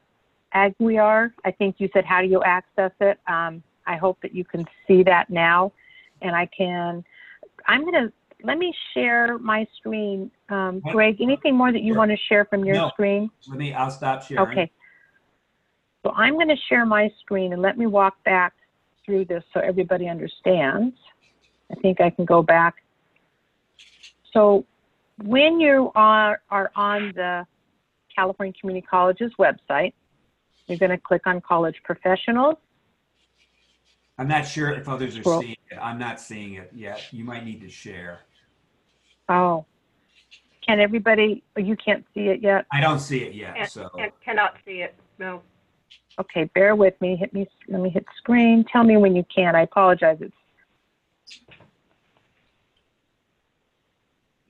Aguiar, 0.55 1.31
I 1.45 1.51
think 1.51 1.75
you 1.77 1.89
said 1.93 2.05
how 2.05 2.21
do 2.21 2.27
you 2.27 2.41
access 2.43 2.91
it? 2.99 3.19
Um, 3.27 3.63
I 3.85 3.97
hope 3.97 4.19
that 4.21 4.33
you 4.33 4.45
can 4.45 4.65
see 4.87 5.03
that 5.03 5.29
now, 5.29 5.71
and 6.21 6.35
I 6.35 6.47
can. 6.57 7.03
I'm 7.67 7.81
going 7.81 7.93
to 7.93 8.13
let 8.43 8.57
me 8.57 8.73
share 8.93 9.37
my 9.37 9.67
screen. 9.77 10.31
Um, 10.49 10.81
Greg, 10.91 11.21
anything 11.21 11.55
more 11.55 11.71
that 11.71 11.81
you 11.81 11.93
Sure. 11.93 11.97
want 11.97 12.11
to 12.11 12.17
share 12.29 12.45
from 12.45 12.65
your 12.65 12.75
No. 12.75 12.89
screen? 12.89 13.29
Let 13.47 13.57
me, 13.57 13.73
I'll 13.73 13.89
stop 13.89 14.23
sharing. 14.23 14.47
Okay. 14.49 14.71
So 16.05 16.11
I'm 16.15 16.33
going 16.33 16.49
to 16.49 16.57
share 16.67 16.85
my 16.85 17.09
screen 17.21 17.53
and 17.53 17.61
let 17.61 17.77
me 17.77 17.85
walk 17.85 18.21
back 18.25 18.53
through 19.05 19.25
this 19.25 19.43
so 19.53 19.61
everybody 19.61 20.09
understands. 20.09 20.95
I 21.71 21.75
think 21.75 22.01
I 22.01 22.09
can 22.09 22.25
go 22.25 22.43
back. 22.43 22.82
So 24.33 24.65
when 25.23 25.59
you 25.59 25.91
are, 25.95 26.41
are 26.49 26.71
on 26.75 27.13
the 27.15 27.45
California 28.13 28.53
Community 28.59 28.85
College's 28.89 29.31
website, 29.39 29.93
you're 30.67 30.77
going 30.79 30.91
to 30.91 30.97
click 30.97 31.25
on 31.27 31.39
College 31.41 31.75
Professionals. 31.83 32.55
I'm 34.17 34.27
not 34.27 34.45
sure 34.47 34.71
if 34.71 34.87
others 34.87 35.17
are 35.17 35.21
Scroll. 35.21 35.41
seeing 35.41 35.55
it. 35.71 35.77
I'm 35.81 35.97
not 35.97 36.19
seeing 36.19 36.55
it 36.55 36.71
yet. 36.73 37.01
You 37.11 37.23
might 37.23 37.45
need 37.45 37.61
to 37.61 37.69
share. 37.69 38.19
Oh, 39.29 39.65
can 40.65 40.79
everybody, 40.79 41.43
oh, 41.57 41.61
you 41.61 41.75
can't 41.75 42.05
see 42.13 42.27
it 42.27 42.41
yet? 42.41 42.65
I 42.71 42.79
don't 42.79 42.99
see 42.99 43.23
it 43.23 43.33
yet, 43.33 43.55
Can't- 43.55 43.71
so. 43.71 43.89
can't- 43.95 44.13
Cannot 44.23 44.55
see 44.65 44.81
it, 44.81 44.95
no. 45.19 45.41
Okay, 46.19 46.45
bear 46.55 46.75
with 46.75 46.99
me. 47.01 47.15
Hit 47.15 47.33
me, 47.33 47.47
let 47.67 47.81
me 47.81 47.89
hit 47.89 48.05
screen. 48.17 48.63
Tell 48.71 48.83
me 48.83 48.97
when 48.97 49.15
you 49.15 49.25
can. 49.35 49.55
I 49.55 49.61
apologize. 49.63 50.19
It's 50.21 51.39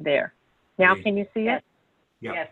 there. 0.04 0.34
Now, 0.78 0.94
Great. 0.94 1.06
can 1.06 1.18
you 1.18 1.26
see 1.34 1.48
it? 1.48 1.64
Yep. 2.22 2.34
Yes. 2.36 2.48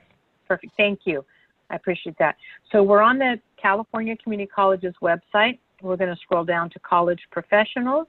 Perfect. 0.48 0.74
Thank 0.78 1.02
you. 1.06 1.26
I 1.70 1.76
appreciate 1.76 2.18
that. 2.20 2.36
So 2.72 2.84
we're 2.84 3.02
on 3.02 3.18
the 3.18 3.40
California 3.62 4.16
Community 4.18 4.50
College's 4.54 4.96
website. 5.02 5.60
We're 5.82 5.98
going 5.98 6.14
to 6.14 6.20
scroll 6.22 6.44
down 6.44 6.70
to 6.72 6.80
College 6.80 7.22
Professionals. 7.32 8.08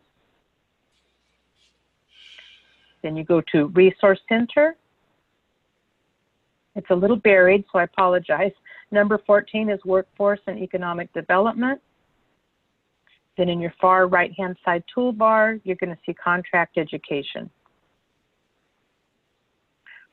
Then 3.03 3.17
you 3.17 3.25
go 3.25 3.41
to 3.53 3.67
Resource 3.69 4.21
Center. 4.29 4.77
It's 6.75 6.91
a 6.91 6.95
little 6.95 7.17
buried, 7.17 7.65
so 7.73 7.79
I 7.79 7.85
apologize. 7.85 8.53
Number 8.91 9.19
14 9.27 9.71
is 9.71 9.81
Workforce 9.85 10.41
and 10.47 10.59
Economic 10.59 11.13
Development. 11.13 11.81
Then 13.37 13.49
in 13.49 13.61
your 13.61 13.75
far 13.81 14.07
right-hand 14.07 14.57
side 14.65 14.85
toolbar, 14.95 15.61
you're 15.65 15.77
going 15.77 15.95
to 15.95 15.99
see 16.05 16.15
Contract 16.15 16.79
Education. 16.79 17.51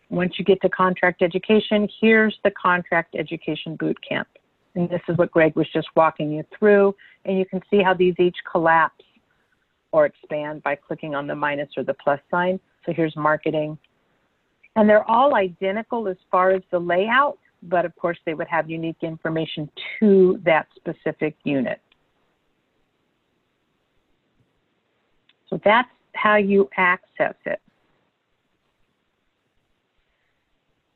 Once 0.10 0.34
you 0.38 0.46
get 0.46 0.60
to 0.62 0.70
contract 0.70 1.22
education, 1.22 1.88
here's 2.02 2.38
the 2.44 2.52
contract 2.52 3.16
education 3.16 3.76
boot 3.76 3.98
camp. 4.08 4.28
And 4.76 4.90
this 4.90 5.02
is 5.08 5.18
what 5.18 5.32
Greg 5.32 5.56
was 5.56 5.68
just 5.72 5.88
walking 5.96 6.32
you 6.32 6.44
through. 6.58 6.96
And 7.26 7.38
you 7.38 7.46
can 7.46 7.62
see 7.70 7.82
how 7.84 7.94
these 7.94 8.16
each 8.20 8.38
collapse 8.50 9.04
or 9.92 10.06
expand 10.06 10.64
by 10.64 10.76
clicking 10.76 11.16
on 11.16 11.28
the 11.28 11.36
minus 11.36 11.70
or 11.78 11.84
the 11.84 11.94
plus 11.94 12.20
sign. 12.32 12.60
So 12.86 12.94
here's 12.94 13.16
marketing. 13.16 13.78
And 14.76 14.88
they're 14.88 15.10
all 15.10 15.36
identical 15.36 16.08
as 16.08 16.18
far 16.32 16.52
as 16.52 16.62
the 16.72 16.80
layout, 16.80 17.38
but 17.64 17.86
of 17.86 17.96
course 17.96 18.18
they 18.26 18.34
would 18.34 18.48
have 18.48 18.70
unique 18.70 18.98
information 19.02 19.70
to 20.00 20.40
that 20.46 20.68
specific 20.76 21.36
unit. 21.44 21.82
So 25.50 25.60
that's 25.64 25.90
how 26.14 26.38
you 26.38 26.70
access 26.78 27.36
it. 27.46 27.60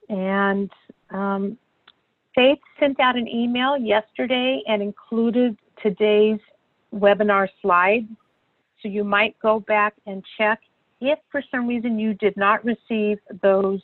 And 0.09 0.69
um, 1.11 1.57
Faith 2.35 2.59
sent 2.79 2.99
out 2.99 3.15
an 3.15 3.27
email 3.27 3.77
yesterday 3.77 4.61
and 4.67 4.81
included 4.81 5.57
today's 5.81 6.39
webinar 6.93 7.47
slides. 7.61 8.07
So 8.81 8.89
you 8.89 9.03
might 9.03 9.37
go 9.39 9.59
back 9.59 9.93
and 10.07 10.23
check. 10.37 10.59
If 10.99 11.19
for 11.31 11.43
some 11.51 11.67
reason 11.67 11.99
you 11.99 12.13
did 12.15 12.35
not 12.35 12.63
receive 12.65 13.19
those 13.41 13.81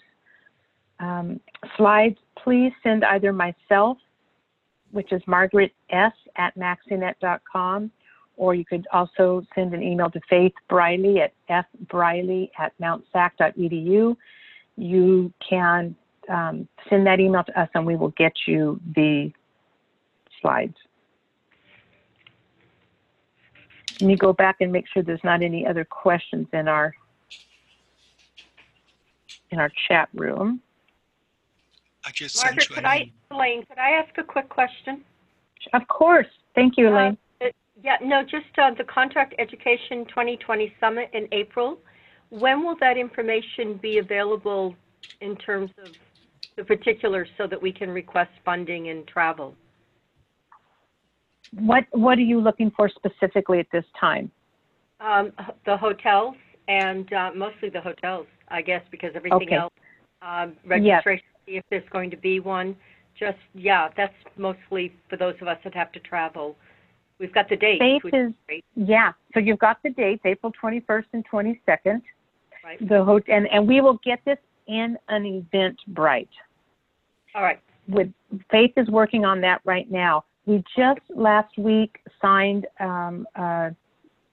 um, 0.99 1.39
slides, 1.77 2.17
please 2.41 2.71
send 2.81 3.05
either 3.05 3.31
myself, 3.31 3.97
which 4.91 5.11
is 5.11 5.21
Margaret 5.27 5.71
S. 5.91 6.13
at 6.35 6.57
maxinet.com, 6.57 7.91
or 8.35 8.55
you 8.55 8.65
could 8.65 8.87
also 8.91 9.45
send 9.53 9.73
an 9.73 9.83
email 9.83 10.09
to 10.09 10.19
Faith 10.29 10.53
Briley 10.69 11.21
at 11.21 11.33
fbriley 11.49 12.49
at 12.57 12.73
mountsac.edu. 12.81 14.15
You 14.77 15.33
can 15.47 15.95
um, 16.29 16.67
send 16.89 17.05
that 17.07 17.19
email 17.19 17.43
to 17.43 17.59
us 17.59 17.69
and 17.73 17.85
we 17.85 17.95
will 17.95 18.13
get 18.17 18.33
you 18.47 18.79
the 18.95 19.31
slides. 20.41 20.75
Let 23.99 24.07
me 24.07 24.15
go 24.15 24.31
back 24.31 24.57
and 24.61 24.71
make 24.71 24.85
sure 24.87 25.03
there's 25.03 25.23
not 25.23 25.41
any 25.41 25.67
other 25.67 25.83
questions 25.83 26.47
in 26.53 26.67
our 26.67 26.93
in 29.51 29.59
our 29.59 29.71
chat 29.87 30.07
room. 30.13 30.61
I 32.05 32.11
just 32.11 32.41
Margaret, 32.43 32.69
could 32.69 32.85
I. 32.85 33.11
Elaine, 33.31 33.65
could 33.65 33.77
I 33.77 33.91
ask 33.91 34.17
a 34.17 34.23
quick 34.23 34.47
question? 34.47 35.03
Of 35.73 35.87
course. 35.87 36.27
Thank 36.55 36.77
you, 36.77 36.89
Elaine. 36.89 37.17
Uh, 37.41 37.47
Yeah, 37.83 37.97
no, 38.01 38.23
just 38.23 38.45
uh, 38.57 38.71
the 38.73 38.83
Contract 38.83 39.35
Education 39.37 40.05
2020 40.05 40.73
Summit 40.79 41.09
in 41.13 41.27
April. 41.31 41.79
When 42.29 42.63
will 42.63 42.75
that 42.79 42.97
information 42.97 43.79
be 43.81 43.97
available 43.97 44.75
in 45.21 45.35
terms 45.37 45.71
of 45.83 45.91
the 46.59 46.65
particulars 46.65 47.27
so 47.37 47.47
that 47.47 47.59
we 47.61 47.71
can 47.71 47.89
request 47.89 48.31
funding 48.45 48.89
and 48.89 49.07
travel? 49.07 49.55
what 51.61 51.85
what 51.91 52.15
are 52.19 52.27
you 52.33 52.39
looking 52.39 52.69
for 52.77 52.87
specifically 52.89 53.59
at 53.59 53.65
this 53.71 53.85
time? 53.99 54.29
Um, 54.99 55.31
h- 55.39 55.55
The 55.65 55.75
hotels 55.75 56.35
and 56.67 57.11
uh, 57.11 57.31
mostly 57.35 57.69
the 57.69 57.81
hotels, 57.81 58.27
I 58.49 58.61
guess, 58.61 58.83
because 58.91 59.11
everything 59.15 59.47
Okay. 59.47 59.55
else, 59.55 59.73
um, 60.21 60.53
registration, 60.63 61.25
if 61.47 61.63
there's 61.71 61.89
going 61.89 62.11
to 62.11 62.17
be 62.17 62.39
one, 62.39 62.75
just, 63.17 63.39
yeah, 63.55 63.87
that's 63.97 64.13
mostly 64.37 64.93
for 65.09 65.17
those 65.17 65.33
of 65.41 65.47
us 65.47 65.57
that 65.63 65.73
have 65.73 65.91
to 65.93 65.99
travel. 66.01 66.55
We've 67.19 67.33
got 67.33 67.49
the 67.49 67.55
dates, 67.55 67.79
Faith 67.81 68.03
which 68.03 68.13
is 68.13 68.31
great, 68.45 68.63
yeah. 68.75 69.13
So 69.33 69.39
you've 69.39 69.57
got 69.59 69.77
the 69.81 69.89
dates, 69.89 70.21
April 70.25 70.51
21st 70.61 71.05
and 71.13 71.25
22nd. 71.33 72.01
right? 72.63 72.87
The 72.87 73.03
hot 73.03 73.23
and 73.27 73.47
and 73.47 73.67
we 73.67 73.81
will 73.81 73.99
get 74.05 74.19
this 74.25 74.37
in 74.67 74.97
an 75.07 75.23
Eventbrite. 75.41 76.27
All 77.39 77.45
right, 77.45 77.61
with 77.87 78.09
Faith 78.51 78.73
is 78.75 78.89
working 78.89 79.23
on 79.23 79.39
that 79.39 79.61
right 79.63 79.89
now. 79.89 80.25
We 80.45 80.61
just 80.75 80.99
last 81.15 81.57
week 81.57 81.99
signed 82.21 82.67
um, 82.81 83.25
a 83.35 83.73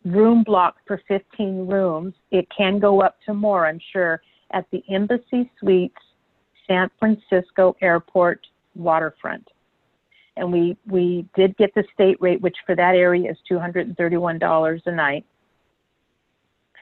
room 0.05 0.43
block 0.43 0.79
for 0.89 1.01
15 1.07 1.69
rooms. 1.69 2.15
It 2.33 2.49
can 2.57 2.81
go 2.81 3.03
up 3.03 3.19
to 3.27 3.33
more, 3.33 3.69
I'm 3.69 3.79
sure, 3.93 4.21
at 4.51 4.67
the 4.73 4.83
Embassy 4.91 5.49
Suites, 5.61 5.95
San 6.67 6.91
Francisco 6.99 7.77
Airport 7.81 8.45
waterfront. 8.75 9.47
And 10.37 10.53
we 10.53 10.77
we 10.89 11.29
did 11.37 11.57
get 11.59 11.73
the 11.77 11.85
state 11.95 12.21
rate, 12.21 12.41
which 12.41 12.57
for 12.67 12.75
that 12.75 12.97
area 12.97 13.31
is 13.31 13.37
$231 13.49 14.81
a 14.85 14.91
night. 14.91 15.25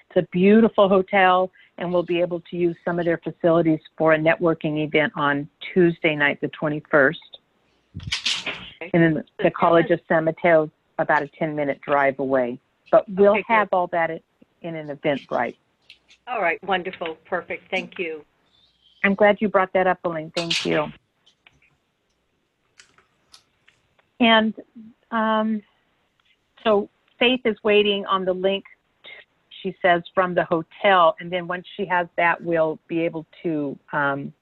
It's 0.08 0.24
a 0.24 0.28
beautiful 0.32 0.88
hotel, 0.88 1.50
and 1.78 1.92
we'll 1.92 2.02
be 2.02 2.20
able 2.20 2.40
to 2.40 2.56
use 2.56 2.76
some 2.84 2.98
of 2.98 3.04
their 3.04 3.18
facilities 3.18 3.80
for 3.96 4.12
a 4.12 4.18
networking 4.18 4.84
event 4.84 5.12
on 5.16 5.48
Tuesday 5.72 6.14
night, 6.14 6.40
the 6.40 6.48
21st. 6.48 7.16
And 8.92 9.02
then 9.02 9.24
the- 9.38 9.50
College 9.50 9.90
of 9.90 10.00
San 10.08 10.24
Mateo, 10.24 10.70
about 10.98 11.22
a 11.22 11.28
10 11.28 11.56
minute 11.56 11.80
drive 11.80 12.18
away. 12.18 12.58
But 12.90 13.08
we'll 13.08 13.32
Okay, 13.32 13.44
have 13.48 13.68
all 13.72 13.88
that 13.88 14.10
in- 14.10 14.20
in 14.62 14.76
an 14.76 14.96
Eventbrite. 14.96 15.56
all 16.28 16.40
right, 16.40 16.62
wonderful, 16.64 17.16
perfect, 17.24 17.68
thank 17.70 17.98
you. 17.98 18.24
I'm 19.02 19.14
glad 19.14 19.40
you 19.40 19.48
brought 19.48 19.72
that 19.72 19.86
up, 19.86 19.98
Elaine. 20.04 20.30
Thank 20.30 20.64
you. 20.64 20.90
And 24.20 24.54
um, 25.10 25.62
so 26.62 26.88
Faith 27.18 27.40
is 27.44 27.56
waiting 27.62 28.06
on 28.06 28.24
the 28.24 28.32
link, 28.32 28.64
she 29.64 29.74
says, 29.82 30.02
from 30.14 30.34
the 30.34 30.44
hotel. 30.44 31.16
And 31.18 31.32
then 31.32 31.48
once 31.48 31.66
she 31.76 31.84
has 31.86 32.06
that, 32.16 32.40
we'll 32.40 32.78
be 32.86 33.00
able 33.00 33.26
to 33.42 33.76
um, 33.92 34.32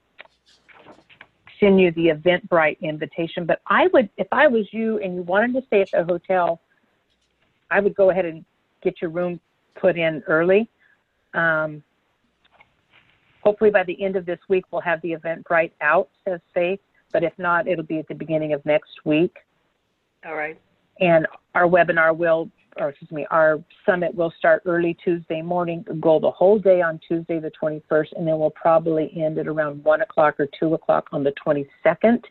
send 1.59 1.81
you 1.81 1.93
the 1.93 2.09
Eventbrite 2.09 2.81
invitation. 2.81 3.47
But 3.47 3.63
I 3.69 3.87
would, 3.95 4.11
if 4.19 4.27
I 4.33 4.49
was 4.49 4.67
you 4.73 4.99
and 4.99 5.15
you 5.15 5.23
wanted 5.23 5.55
to 5.55 5.67
stay 5.69 5.81
at 5.83 5.91
the 5.93 6.05
hotel, 6.05 6.61
I 7.71 7.81
would 7.81 7.95
go 7.95 8.11
ahead 8.11 8.27
and 8.27 8.45
get 8.83 9.01
your 9.01 9.11
room 9.11 9.41
put 9.77 9.97
in 9.97 10.23
early. 10.27 10.69
Um, 11.35 11.83
hopefully 13.43 13.71
by 13.71 13.85
the 13.85 14.03
end 14.05 14.17
of 14.17 14.27
this 14.27 14.41
week, 14.49 14.65
we'll 14.71 14.83
have 14.83 15.01
the 15.03 15.13
Eventbrite 15.13 15.73
out, 15.81 16.09
says 16.27 16.41
Faith. 16.53 16.81
But 17.13 17.23
if 17.23 17.33
not, 17.39 17.69
it'll 17.69 17.85
be 17.85 17.99
at 17.99 18.09
the 18.09 18.15
beginning 18.15 18.53
of 18.55 18.65
next 18.67 19.05
week. 19.05 19.37
All 20.27 20.35
right, 20.35 20.59
And 21.01 21.27
our 21.55 21.65
webinar 21.65 22.17
will, 22.17 22.51
or 22.77 22.91
excuse 22.91 23.11
me, 23.11 23.27
our 23.31 23.63
summit 23.85 24.15
will 24.15 24.33
start 24.39 24.63
early 24.67 24.97
Tuesday 25.05 25.43
morning, 25.43 25.85
go 26.01 26.19
the 26.19 26.31
whole 26.31 26.59
day 26.59 26.81
on 26.81 27.01
Tuesday, 27.07 27.39
the 27.39 27.51
21st, 27.63 28.17
and 28.17 28.27
then 28.27 28.39
we'll 28.39 28.51
probably 28.51 29.13
end 29.17 29.39
at 29.39 29.47
around 29.47 29.83
1 29.85 30.01
o'clock 30.01 30.39
or 30.39 30.49
2 30.59 30.75
o'clock 30.75 31.09
on 31.13 31.25
the 31.25 31.33
22nd. 31.45 32.23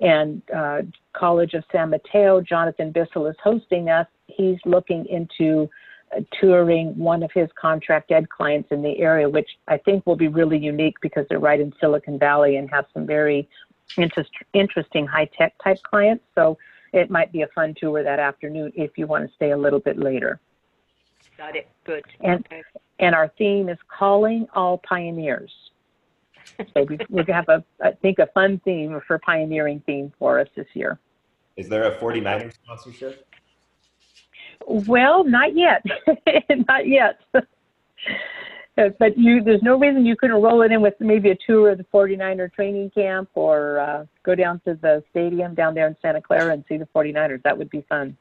And 0.00 0.42
uh, 0.54 0.82
College 1.12 1.54
of 1.54 1.64
San 1.70 1.90
Mateo, 1.90 2.40
Jonathan 2.40 2.90
Bissell 2.90 3.26
is 3.26 3.36
hosting 3.42 3.90
us. 3.90 4.06
He's 4.26 4.58
looking 4.64 5.06
into 5.06 5.68
touring 6.40 6.96
one 6.96 7.22
of 7.22 7.30
his 7.32 7.48
contract 7.60 8.10
ed 8.10 8.28
clients 8.28 8.70
in 8.72 8.82
the 8.82 8.98
area, 8.98 9.28
which 9.28 9.48
I 9.68 9.78
think 9.78 10.06
will 10.06 10.16
be 10.16 10.28
really 10.28 10.58
unique 10.58 10.96
because 11.00 11.26
they're 11.28 11.38
right 11.38 11.60
in 11.60 11.72
Silicon 11.80 12.18
Valley 12.18 12.56
and 12.56 12.68
have 12.70 12.86
some 12.92 13.06
very 13.06 13.48
interest, 13.96 14.30
interesting 14.52 15.06
high 15.06 15.28
tech 15.36 15.54
type 15.62 15.82
clients. 15.82 16.24
So 16.34 16.58
it 16.92 17.10
might 17.10 17.32
be 17.32 17.42
a 17.42 17.48
fun 17.54 17.74
tour 17.78 18.02
that 18.02 18.18
afternoon 18.18 18.72
if 18.74 18.92
you 18.96 19.06
want 19.06 19.28
to 19.28 19.34
stay 19.34 19.52
a 19.52 19.56
little 19.56 19.80
bit 19.80 19.98
later. 19.98 20.40
Got 21.38 21.56
it, 21.56 21.68
good. 21.84 22.04
And 22.20 22.44
Okay. 22.46 22.62
and 22.98 23.14
our 23.14 23.28
theme 23.38 23.68
is 23.68 23.78
calling 23.88 24.46
all 24.54 24.78
pioneers. 24.78 25.52
So 26.74 26.82
we, 26.82 26.98
we're 27.08 27.24
have 27.32 27.48
a, 27.48 27.64
I 27.82 27.92
think, 28.02 28.18
a 28.18 28.26
fun 28.34 28.60
theme 28.66 29.00
for 29.06 29.18
pioneering 29.20 29.82
theme 29.86 30.12
for 30.18 30.38
us 30.38 30.48
this 30.54 30.66
year. 30.74 30.98
Is 31.56 31.70
there 31.70 31.84
a 31.84 31.98
49er 31.98 32.52
sponsorship? 32.52 33.26
Well, 34.66 35.24
not 35.24 35.56
yet, 35.56 35.82
not 36.68 36.86
yet. 36.86 37.18
But 38.76 39.16
you, 39.16 39.42
there's 39.42 39.62
no 39.62 39.78
reason 39.78 40.06
you 40.06 40.16
couldn't 40.16 40.40
roll 40.40 40.62
it 40.62 40.72
in 40.72 40.80
with 40.80 40.94
maybe 41.00 41.30
a 41.30 41.36
tour 41.46 41.70
of 41.70 41.78
the 41.78 41.84
49er 41.92 42.52
training 42.52 42.90
camp 42.90 43.28
or 43.34 43.78
uh, 43.78 44.06
go 44.22 44.34
down 44.34 44.60
to 44.66 44.74
the 44.80 45.02
stadium 45.10 45.54
down 45.54 45.74
there 45.74 45.86
in 45.86 45.96
Santa 46.00 46.22
Clara 46.22 46.52
and 46.52 46.64
see 46.68 46.76
the 46.76 46.88
49ers. 46.94 47.42
That 47.42 47.56
would 47.56 47.70
be 47.70 47.84
fun. 47.88 48.16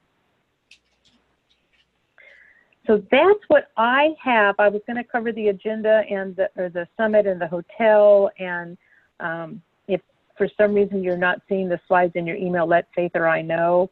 So 2.87 3.03
that's 3.11 3.39
what 3.49 3.65
I 3.77 4.15
have. 4.23 4.55
I 4.57 4.67
was 4.67 4.81
going 4.87 4.97
to 4.97 5.03
cover 5.03 5.31
the 5.31 5.49
agenda 5.49 6.01
and 6.09 6.35
the, 6.35 6.49
or 6.57 6.69
the 6.69 6.87
summit 6.97 7.27
and 7.27 7.39
the 7.39 7.47
hotel. 7.47 8.31
And 8.39 8.77
um, 9.19 9.61
if 9.87 10.01
for 10.35 10.47
some 10.57 10.73
reason 10.73 11.03
you're 11.03 11.15
not 11.15 11.39
seeing 11.47 11.69
the 11.69 11.79
slides 11.87 12.13
in 12.15 12.25
your 12.25 12.35
email, 12.35 12.65
let 12.65 12.87
Faith 12.95 13.11
or 13.13 13.27
I 13.27 13.43
know. 13.43 13.91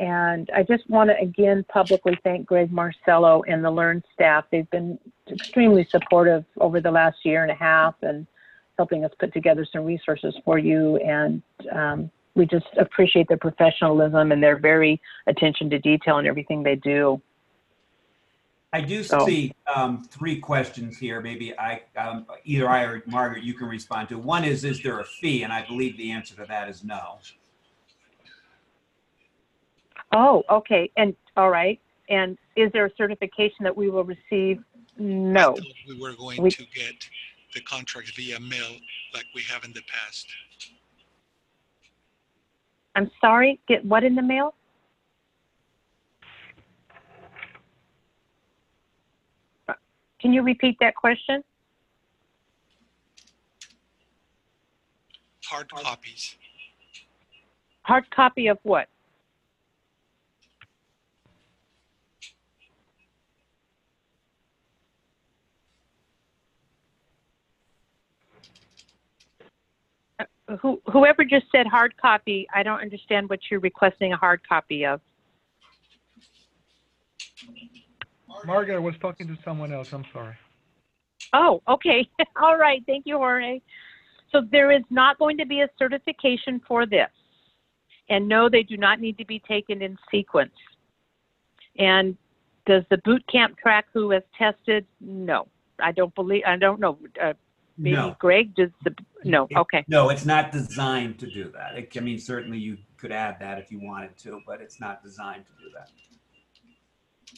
And 0.00 0.50
I 0.56 0.62
just 0.62 0.88
want 0.88 1.10
to 1.10 1.20
again 1.20 1.62
publicly 1.68 2.18
thank 2.24 2.46
Greg 2.46 2.72
Marcello 2.72 3.42
and 3.46 3.62
the 3.62 3.70
LERN 3.70 4.02
staff. 4.14 4.46
They've 4.50 4.68
been 4.70 4.98
extremely 5.30 5.86
supportive 5.90 6.46
over 6.58 6.80
the 6.80 6.90
last 6.90 7.18
year 7.22 7.42
and 7.42 7.52
a 7.52 7.54
half 7.54 7.94
and 8.00 8.26
helping 8.78 9.04
us 9.04 9.12
put 9.20 9.34
together 9.34 9.66
some 9.70 9.84
resources 9.84 10.34
for 10.42 10.58
you. 10.58 10.96
And 10.96 11.42
um, 11.70 12.10
we 12.34 12.46
just 12.46 12.64
appreciate 12.78 13.28
their 13.28 13.36
professionalism 13.36 14.32
and 14.32 14.42
their 14.42 14.58
very 14.58 14.98
attention 15.26 15.68
to 15.68 15.78
detail 15.78 16.16
in 16.16 16.26
everything 16.26 16.62
they 16.62 16.76
do. 16.76 17.20
I 18.72 18.80
do 18.80 19.02
So- 19.02 19.26
see 19.26 19.52
um, 19.66 20.04
three 20.04 20.40
questions 20.40 20.96
here. 20.96 21.20
Maybe 21.20 21.52
I, 21.58 21.82
um, 21.98 22.24
either 22.44 22.70
I 22.70 22.84
or 22.84 23.02
Margaret, 23.04 23.44
you 23.44 23.52
can 23.52 23.66
respond 23.66 24.08
to. 24.08 24.18
One 24.18 24.44
is, 24.44 24.64
is 24.64 24.82
there 24.82 25.00
a 25.00 25.04
fee? 25.04 25.42
And 25.42 25.52
I 25.52 25.66
believe 25.66 25.98
the 25.98 26.10
answer 26.10 26.34
to 26.36 26.46
that 26.46 26.70
is 26.70 26.82
no. 26.82 27.18
Oh, 30.12 30.42
okay. 30.50 30.90
And 30.96 31.14
all 31.36 31.50
right. 31.50 31.80
And 32.08 32.36
is 32.56 32.70
there 32.72 32.86
a 32.86 32.90
certification 32.96 33.62
that 33.62 33.76
we 33.76 33.88
will 33.90 34.04
receive? 34.04 34.62
No. 34.98 35.54
Thought 35.54 35.66
We 35.88 36.00
were 36.00 36.14
going 36.14 36.42
We- 36.42 36.50
to 36.50 36.64
get 36.74 37.08
the 37.54 37.60
contract 37.62 38.14
via 38.16 38.38
mail 38.40 38.76
like 39.14 39.26
we 39.34 39.42
have 39.42 39.64
in 39.64 39.72
the 39.72 39.82
past. 39.82 40.26
I'm 42.96 43.10
sorry. 43.20 43.60
Get 43.68 43.84
what 43.84 44.04
in 44.04 44.14
the 44.14 44.22
mail? 44.22 44.54
Can 50.20 50.32
you 50.34 50.42
repeat 50.42 50.76
that 50.80 50.94
question? 50.96 51.42
Hard 55.46 55.70
copies. 55.70 56.36
Hard 57.82 58.10
copy 58.10 58.48
of 58.48 58.58
what? 58.62 58.88
Uh, 70.18 70.24
Who, 70.60 70.80
whoever 70.92 71.24
just 71.24 71.46
said 71.52 71.66
hard 71.66 71.96
copy, 71.96 72.46
I 72.54 72.62
don't 72.62 72.80
understand 72.80 73.28
what 73.28 73.40
you're 73.50 73.60
requesting 73.60 74.12
a 74.12 74.16
hard 74.16 74.40
copy 74.48 74.84
of. 74.84 75.00
Margaret, 78.44 78.76
I 78.76 78.78
was 78.78 78.94
talking 79.00 79.28
to 79.28 79.36
someone 79.44 79.72
else. 79.72 79.92
I'm 79.92 80.04
sorry. 80.12 80.34
Oh, 81.32 81.62
okay. 81.68 82.08
All 82.42 82.56
right. 82.56 82.82
Thank 82.86 83.06
you, 83.06 83.16
Jorge. 83.18 83.60
So 84.32 84.42
there 84.50 84.70
is 84.70 84.82
not 84.90 85.18
going 85.18 85.36
to 85.38 85.46
be 85.46 85.60
a 85.60 85.68
certification 85.78 86.60
for 86.66 86.86
this. 86.86 87.08
And 88.08 88.28
no, 88.28 88.48
they 88.48 88.62
do 88.62 88.76
not 88.76 89.00
need 89.00 89.18
to 89.18 89.24
be 89.24 89.40
taken 89.40 89.82
in 89.82 89.96
sequence. 90.10 90.54
And 91.78 92.16
does 92.66 92.82
the 92.90 92.98
boot 93.04 93.24
camp 93.30 93.56
track 93.58 93.86
who 93.92 94.10
has 94.10 94.22
tested? 94.36 94.86
No, 95.00 95.46
I 95.80 95.92
don't 95.92 96.14
believe, 96.14 96.42
I 96.46 96.56
don't 96.56 96.80
know. 96.80 96.98
Uh, 97.22 97.34
maybe 97.80 97.96
No. 97.96 98.16
Greg 98.18 98.54
does 98.54 98.70
the, 98.84 98.94
no, 99.24 99.46
It- 99.50 99.56
okay. 99.56 99.84
No, 99.88 100.10
it's 100.10 100.26
not 100.26 100.52
designed 100.52 101.18
to 101.20 101.26
do 101.26 101.50
that. 101.52 101.76
It, 101.76 101.96
I 101.96 102.00
mean, 102.00 102.18
certainly 102.18 102.58
you 102.58 102.76
could 102.96 103.12
add 103.12 103.38
that 103.40 103.58
if 103.58 103.72
you 103.72 103.80
wanted 103.80 104.16
to, 104.18 104.40
but 104.46 104.60
it's 104.60 104.78
not 104.80 105.02
designed 105.02 105.46
to 105.46 105.52
do 105.52 105.70
that. 105.74 105.90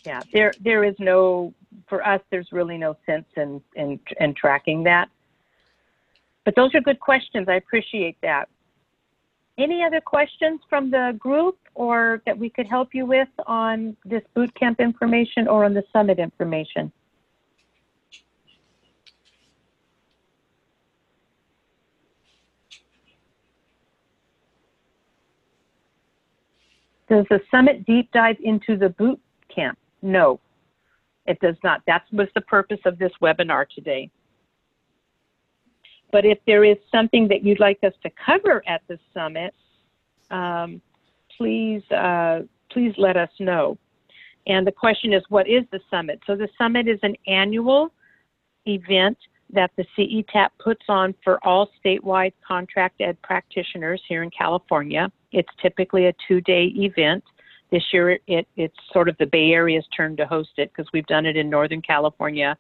Yeah, 0.05 0.21
there, 0.33 0.53
there 0.61 0.85
is 0.85 0.95
no, 0.99 1.55
for 1.89 2.05
us, 2.07 2.21
there's 2.31 2.49
really 2.51 2.77
no 2.79 2.97
sense 3.07 3.27
in, 3.37 3.63
in, 3.77 4.01
in 4.19 4.35
tracking 4.35 4.83
that. 4.85 5.09
But 6.45 6.57
those 6.57 6.75
are 6.75 6.81
good 6.81 6.99
questions. 6.99 7.49
I 7.49 7.55
appreciate 7.55 8.17
that. 8.23 8.49
Any 9.59 9.85
other 9.85 10.01
questions 10.01 10.61
from 10.69 10.91
the 10.91 11.15
group 11.19 11.59
or 11.75 12.23
that 12.27 12.37
we 12.37 12.49
could 12.51 12.67
help 12.67 12.95
you 12.95 13.07
with 13.07 13.29
on 13.47 13.97
this 14.05 14.23
boot 14.35 14.53
camp 14.59 14.81
information 14.81 15.47
or 15.47 15.65
on 15.65 15.75
the 15.75 15.85
summit 15.93 16.19
information? 16.19 16.91
Does 27.13 27.27
the 27.29 27.43
summit 27.51 27.85
deep 27.85 28.11
dive 28.13 28.39
into 28.43 28.79
the 28.79 28.89
boot 28.89 29.21
camp? 29.55 29.79
No, 30.01 30.41
it 31.27 31.39
does 31.41 31.57
not. 31.63 31.83
That 31.87 32.05
was 32.11 32.29
the 32.35 32.41
purpose 32.41 32.81
of 32.87 32.99
this 32.99 33.13
webinar 33.21 33.67
today. 33.69 34.11
But 36.11 36.25
if 36.25 36.39
there 36.47 36.65
is 36.65 36.79
something 36.91 37.29
that 37.29 37.45
you'd 37.45 37.61
like 37.61 37.81
us 37.85 37.93
to 38.03 38.11
cover 38.25 38.63
at 38.67 38.81
the 38.89 38.99
summit, 39.13 39.55
um, 40.31 40.81
please, 41.37 41.83
uh, 41.91 42.45
please 42.71 42.95
let 42.97 43.19
us 43.19 43.29
know. 43.39 43.77
And 44.47 44.67
the 44.67 44.73
question 44.73 45.13
is, 45.13 45.23
what 45.29 45.47
is 45.47 45.65
the 45.71 45.81
summit? 45.91 46.19
So 46.27 46.35
the 46.35 46.49
summit 46.57 46.89
is 46.89 46.99
an 47.03 47.15
annual 47.27 47.93
event 48.67 49.19
that 49.53 49.71
the 49.77 49.85
CETAP 49.99 50.49
puts 50.59 50.87
on 50.89 51.15
for 51.23 51.47
all 51.47 51.69
statewide 51.85 52.33
contract 52.47 53.03
ed 53.03 53.21
practitioners 53.21 54.01
here 54.09 54.23
in 54.23 54.31
California. 54.31 55.13
It's 55.33 55.49
typically 55.61 56.07
a 56.07 56.15
two-day 56.29 56.73
event. 56.77 57.25
This 57.71 57.83
year, 57.93 58.19
it, 58.27 58.47
it's 58.57 58.77
sort 58.93 59.09
of 59.09 59.17
the 59.19 59.27
Bay 59.27 59.53
Area's 59.53 59.87
turn 59.97 60.17
to 60.17 60.27
host 60.27 60.51
it 60.59 60.71
because 60.75 60.91
we've 60.93 61.07
done 61.07 61.27
it 61.27 61.37
in 61.37 61.49
Northern 61.49 61.83
California 61.83 62.57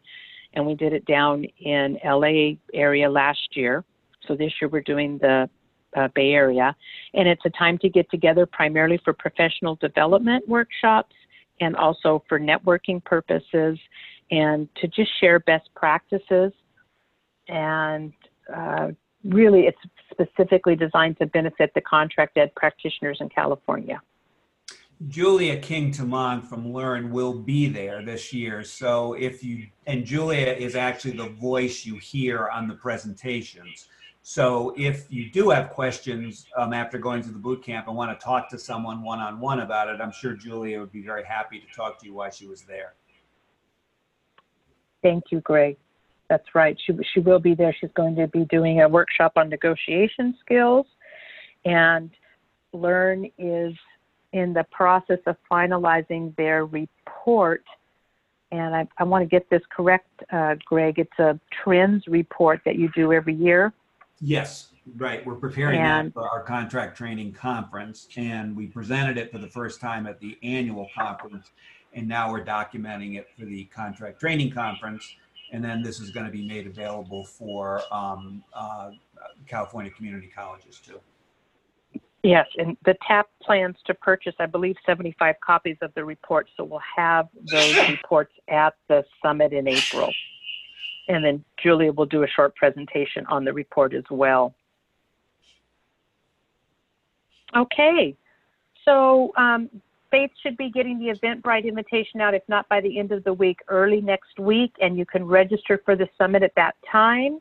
and 0.54 0.66
we 0.66 0.74
did 0.74 0.92
it 0.92 1.04
down 1.06 1.44
in 1.60 1.98
LA 2.04 2.56
area 2.74 3.10
last 3.10 3.56
year. 3.56 3.84
So 4.26 4.36
this 4.36 4.52
year 4.60 4.68
we're 4.68 4.82
doing 4.82 5.18
the 5.18 5.48
uh, 5.96 6.08
Bay 6.14 6.32
Area. 6.32 6.74
And 7.14 7.28
it's 7.28 7.42
a 7.44 7.50
time 7.50 7.78
to 7.78 7.88
get 7.88 8.10
together 8.10 8.46
primarily 8.46 9.00
for 9.04 9.12
professional 9.12 9.76
development 9.76 10.48
workshops 10.48 11.14
and 11.60 11.76
also 11.76 12.24
for 12.28 12.40
networking 12.40 13.02
purposes 13.04 13.78
and 14.30 14.68
to 14.76 14.88
just 14.88 15.10
share 15.20 15.38
best 15.40 15.68
practices. 15.74 16.52
And 17.48 18.12
uh, 18.54 18.88
really, 19.24 19.62
it's 19.62 19.78
specifically 20.22 20.76
designed 20.76 21.18
to 21.18 21.26
benefit 21.26 21.72
the 21.74 21.80
contract 21.80 22.36
ed 22.36 22.54
practitioners 22.54 23.18
in 23.20 23.28
California. 23.28 24.00
Julia 25.08 25.58
King 25.58 25.92
Tamang 25.92 26.44
from 26.44 26.72
LERN 26.72 27.10
will 27.10 27.32
be 27.32 27.66
there 27.66 28.04
this 28.04 28.32
year. 28.32 28.62
So 28.62 29.14
if 29.14 29.42
you, 29.42 29.66
and 29.86 30.04
Julia 30.04 30.52
is 30.52 30.76
actually 30.76 31.16
the 31.16 31.28
voice 31.28 31.84
you 31.84 31.96
hear 31.96 32.48
on 32.48 32.68
the 32.68 32.74
presentations. 32.74 33.88
So 34.22 34.72
if 34.76 35.06
you 35.10 35.28
do 35.30 35.50
have 35.50 35.70
questions 35.70 36.46
um, 36.56 36.72
after 36.72 36.98
going 36.98 37.22
to 37.22 37.30
the 37.30 37.38
boot 37.38 37.64
camp 37.64 37.88
and 37.88 37.96
want 37.96 38.16
to 38.16 38.24
talk 38.24 38.48
to 38.50 38.58
someone 38.58 39.02
one-on-one 39.02 39.60
about 39.60 39.88
it, 39.88 40.00
I'm 40.00 40.12
sure 40.12 40.34
Julia 40.34 40.78
would 40.78 40.92
be 40.92 41.02
very 41.02 41.24
happy 41.24 41.58
to 41.58 41.66
talk 41.74 41.98
to 42.00 42.06
you 42.06 42.14
while 42.14 42.30
she 42.30 42.46
was 42.46 42.62
there. 42.62 42.94
Thank 45.02 45.32
you, 45.32 45.40
Greg. 45.40 45.76
That's 46.32 46.54
right. 46.54 46.80
She, 46.86 46.94
she 47.12 47.20
will 47.20 47.40
be 47.40 47.54
there. 47.54 47.76
She's 47.78 47.90
going 47.92 48.16
to 48.16 48.26
be 48.26 48.46
doing 48.46 48.80
a 48.80 48.88
workshop 48.88 49.32
on 49.36 49.50
negotiation 49.50 50.34
skills. 50.40 50.86
And 51.66 52.08
LERN 52.72 53.30
is 53.36 53.74
in 54.32 54.54
the 54.54 54.64
process 54.70 55.18
of 55.26 55.36
finalizing 55.50 56.34
their 56.36 56.64
report. 56.64 57.64
And 58.50 58.74
I, 58.74 58.88
I 58.96 59.04
want 59.04 59.20
to 59.24 59.28
get 59.28 59.50
this 59.50 59.60
correct, 59.68 60.08
uh, 60.32 60.54
Greg. 60.64 60.98
It's 60.98 61.18
a 61.18 61.38
trends 61.62 62.06
report 62.06 62.62
that 62.64 62.76
you 62.76 62.88
do 62.94 63.12
every 63.12 63.34
year. 63.34 63.74
Yes, 64.22 64.68
right. 64.96 65.26
We're 65.26 65.34
preparing 65.34 65.80
And- 65.80 66.08
that 66.08 66.14
for 66.14 66.26
our 66.26 66.42
contract 66.42 66.96
training 66.96 67.34
conference, 67.34 68.08
and 68.16 68.56
we 68.56 68.68
presented 68.68 69.18
it 69.18 69.30
for 69.30 69.36
the 69.36 69.48
first 69.48 69.82
time 69.82 70.06
at 70.06 70.18
the 70.18 70.38
annual 70.42 70.88
conference. 70.96 71.50
And 71.92 72.08
now 72.08 72.32
we're 72.32 72.42
documenting 72.42 73.18
it 73.18 73.28
for 73.38 73.44
the 73.44 73.64
contract 73.64 74.18
training 74.18 74.52
conference. 74.52 75.14
And 75.52 75.62
then 75.62 75.82
this 75.82 76.00
is 76.00 76.10
going 76.10 76.26
to 76.26 76.32
be 76.32 76.46
made 76.46 76.66
available 76.66 77.24
for 77.24 77.82
um, 77.92 78.42
uh, 78.54 78.90
California 79.46 79.90
community 79.90 80.30
colleges 80.34 80.80
too. 80.84 80.98
Yes, 82.22 82.46
and 82.56 82.76
the 82.84 82.94
TAP 83.06 83.28
plans 83.42 83.76
to 83.86 83.94
purchase, 83.94 84.34
I 84.38 84.46
believe, 84.46 84.76
75 84.86 85.34
copies 85.44 85.76
of 85.82 85.92
the 85.94 86.04
report, 86.04 86.48
so 86.56 86.62
we'll 86.62 86.80
have 86.96 87.28
those 87.50 87.76
reports 87.88 88.32
at 88.48 88.74
the 88.88 89.04
summit 89.20 89.52
in 89.52 89.66
April. 89.66 90.10
And 91.08 91.24
then 91.24 91.44
Julia 91.60 91.92
will 91.92 92.06
do 92.06 92.22
a 92.22 92.28
short 92.28 92.54
presentation 92.54 93.26
on 93.26 93.44
the 93.44 93.52
report 93.52 93.92
as 93.92 94.04
well. 94.08 94.54
Okay, 97.56 98.16
so 98.84 99.32
um, 99.36 99.68
Faith 100.12 100.30
should 100.42 100.58
be 100.58 100.70
getting 100.70 100.98
the 100.98 101.06
Eventbrite 101.06 101.64
invitation 101.64 102.20
out, 102.20 102.34
if 102.34 102.42
not 102.46 102.68
by 102.68 102.82
the 102.82 102.98
end 102.98 103.12
of 103.12 103.24
the 103.24 103.32
week, 103.32 103.60
early 103.68 104.02
next 104.02 104.38
week, 104.38 104.72
and 104.80 104.96
you 104.96 105.06
can 105.06 105.24
register 105.24 105.80
for 105.86 105.96
the 105.96 106.06
summit 106.18 106.42
at 106.42 106.52
that 106.54 106.76
time. 106.90 107.38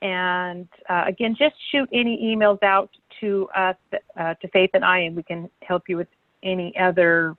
And 0.00 0.66
uh, 0.88 1.04
again, 1.06 1.36
just 1.38 1.54
shoot 1.70 1.88
any 1.92 2.34
emails 2.34 2.62
out 2.62 2.88
to 3.20 3.48
us, 3.54 3.76
uh, 4.18 4.32
to 4.32 4.48
Faith 4.48 4.70
and 4.72 4.82
I, 4.82 5.00
and 5.00 5.14
we 5.14 5.22
can 5.22 5.50
help 5.60 5.90
you 5.90 5.98
with 5.98 6.08
any 6.42 6.74
other 6.80 7.36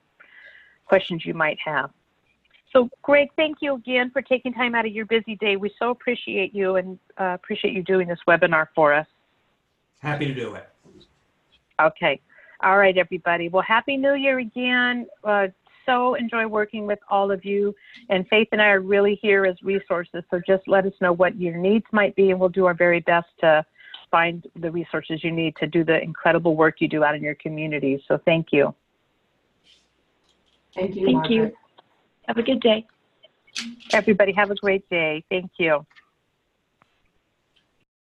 questions 0.86 1.26
you 1.26 1.34
might 1.34 1.58
have. 1.64 1.90
So, 2.72 2.88
Greg, 3.02 3.30
thank 3.34 3.58
you 3.60 3.74
again 3.74 4.10
for 4.12 4.22
taking 4.22 4.52
time 4.52 4.76
out 4.76 4.86
of 4.86 4.92
your 4.92 5.06
busy 5.06 5.34
day. 5.36 5.56
We 5.56 5.74
so 5.76 5.90
appreciate 5.90 6.54
you 6.54 6.76
and 6.76 7.00
uh, 7.20 7.34
appreciate 7.34 7.74
you 7.74 7.82
doing 7.82 8.06
this 8.06 8.20
webinar 8.28 8.68
for 8.76 8.94
us. 8.94 9.08
Happy 10.00 10.26
to 10.26 10.34
do 10.34 10.54
it. 10.54 10.68
Okay. 11.80 12.20
All 12.62 12.78
right, 12.78 12.96
everybody. 12.96 13.48
Well, 13.48 13.62
Happy 13.62 13.96
New 13.96 14.14
Year 14.14 14.38
again. 14.38 15.06
Uh, 15.24 15.48
so 15.84 16.14
enjoy 16.14 16.46
working 16.46 16.86
with 16.86 17.00
all 17.10 17.32
of 17.32 17.44
you. 17.44 17.74
And 18.08 18.26
Faith 18.28 18.48
and 18.52 18.62
I 18.62 18.68
are 18.68 18.80
really 18.80 19.18
here 19.20 19.44
as 19.46 19.56
resources. 19.62 20.22
So 20.30 20.40
just 20.46 20.68
let 20.68 20.86
us 20.86 20.92
know 21.00 21.12
what 21.12 21.38
your 21.40 21.56
needs 21.56 21.86
might 21.92 22.14
be, 22.14 22.30
and 22.30 22.38
we'll 22.38 22.48
do 22.48 22.66
our 22.66 22.74
very 22.74 23.00
best 23.00 23.26
to 23.40 23.64
find 24.10 24.46
the 24.60 24.70
resources 24.70 25.24
you 25.24 25.32
need 25.32 25.56
to 25.56 25.66
do 25.66 25.82
the 25.84 26.00
incredible 26.00 26.54
work 26.54 26.80
you 26.80 26.86
do 26.86 27.02
out 27.02 27.16
in 27.16 27.22
your 27.22 27.34
communities. 27.34 28.00
So 28.06 28.18
thank 28.24 28.48
you. 28.52 28.74
Thank 30.74 30.94
you, 30.94 31.06
Thank 31.06 31.30
you. 31.30 31.52
Have 32.28 32.36
a 32.36 32.42
good 32.42 32.60
day. 32.60 32.86
Everybody, 33.92 34.32
have 34.32 34.50
a 34.50 34.54
great 34.54 34.88
day. 34.88 35.24
Thank 35.28 35.50
you. 35.58 35.84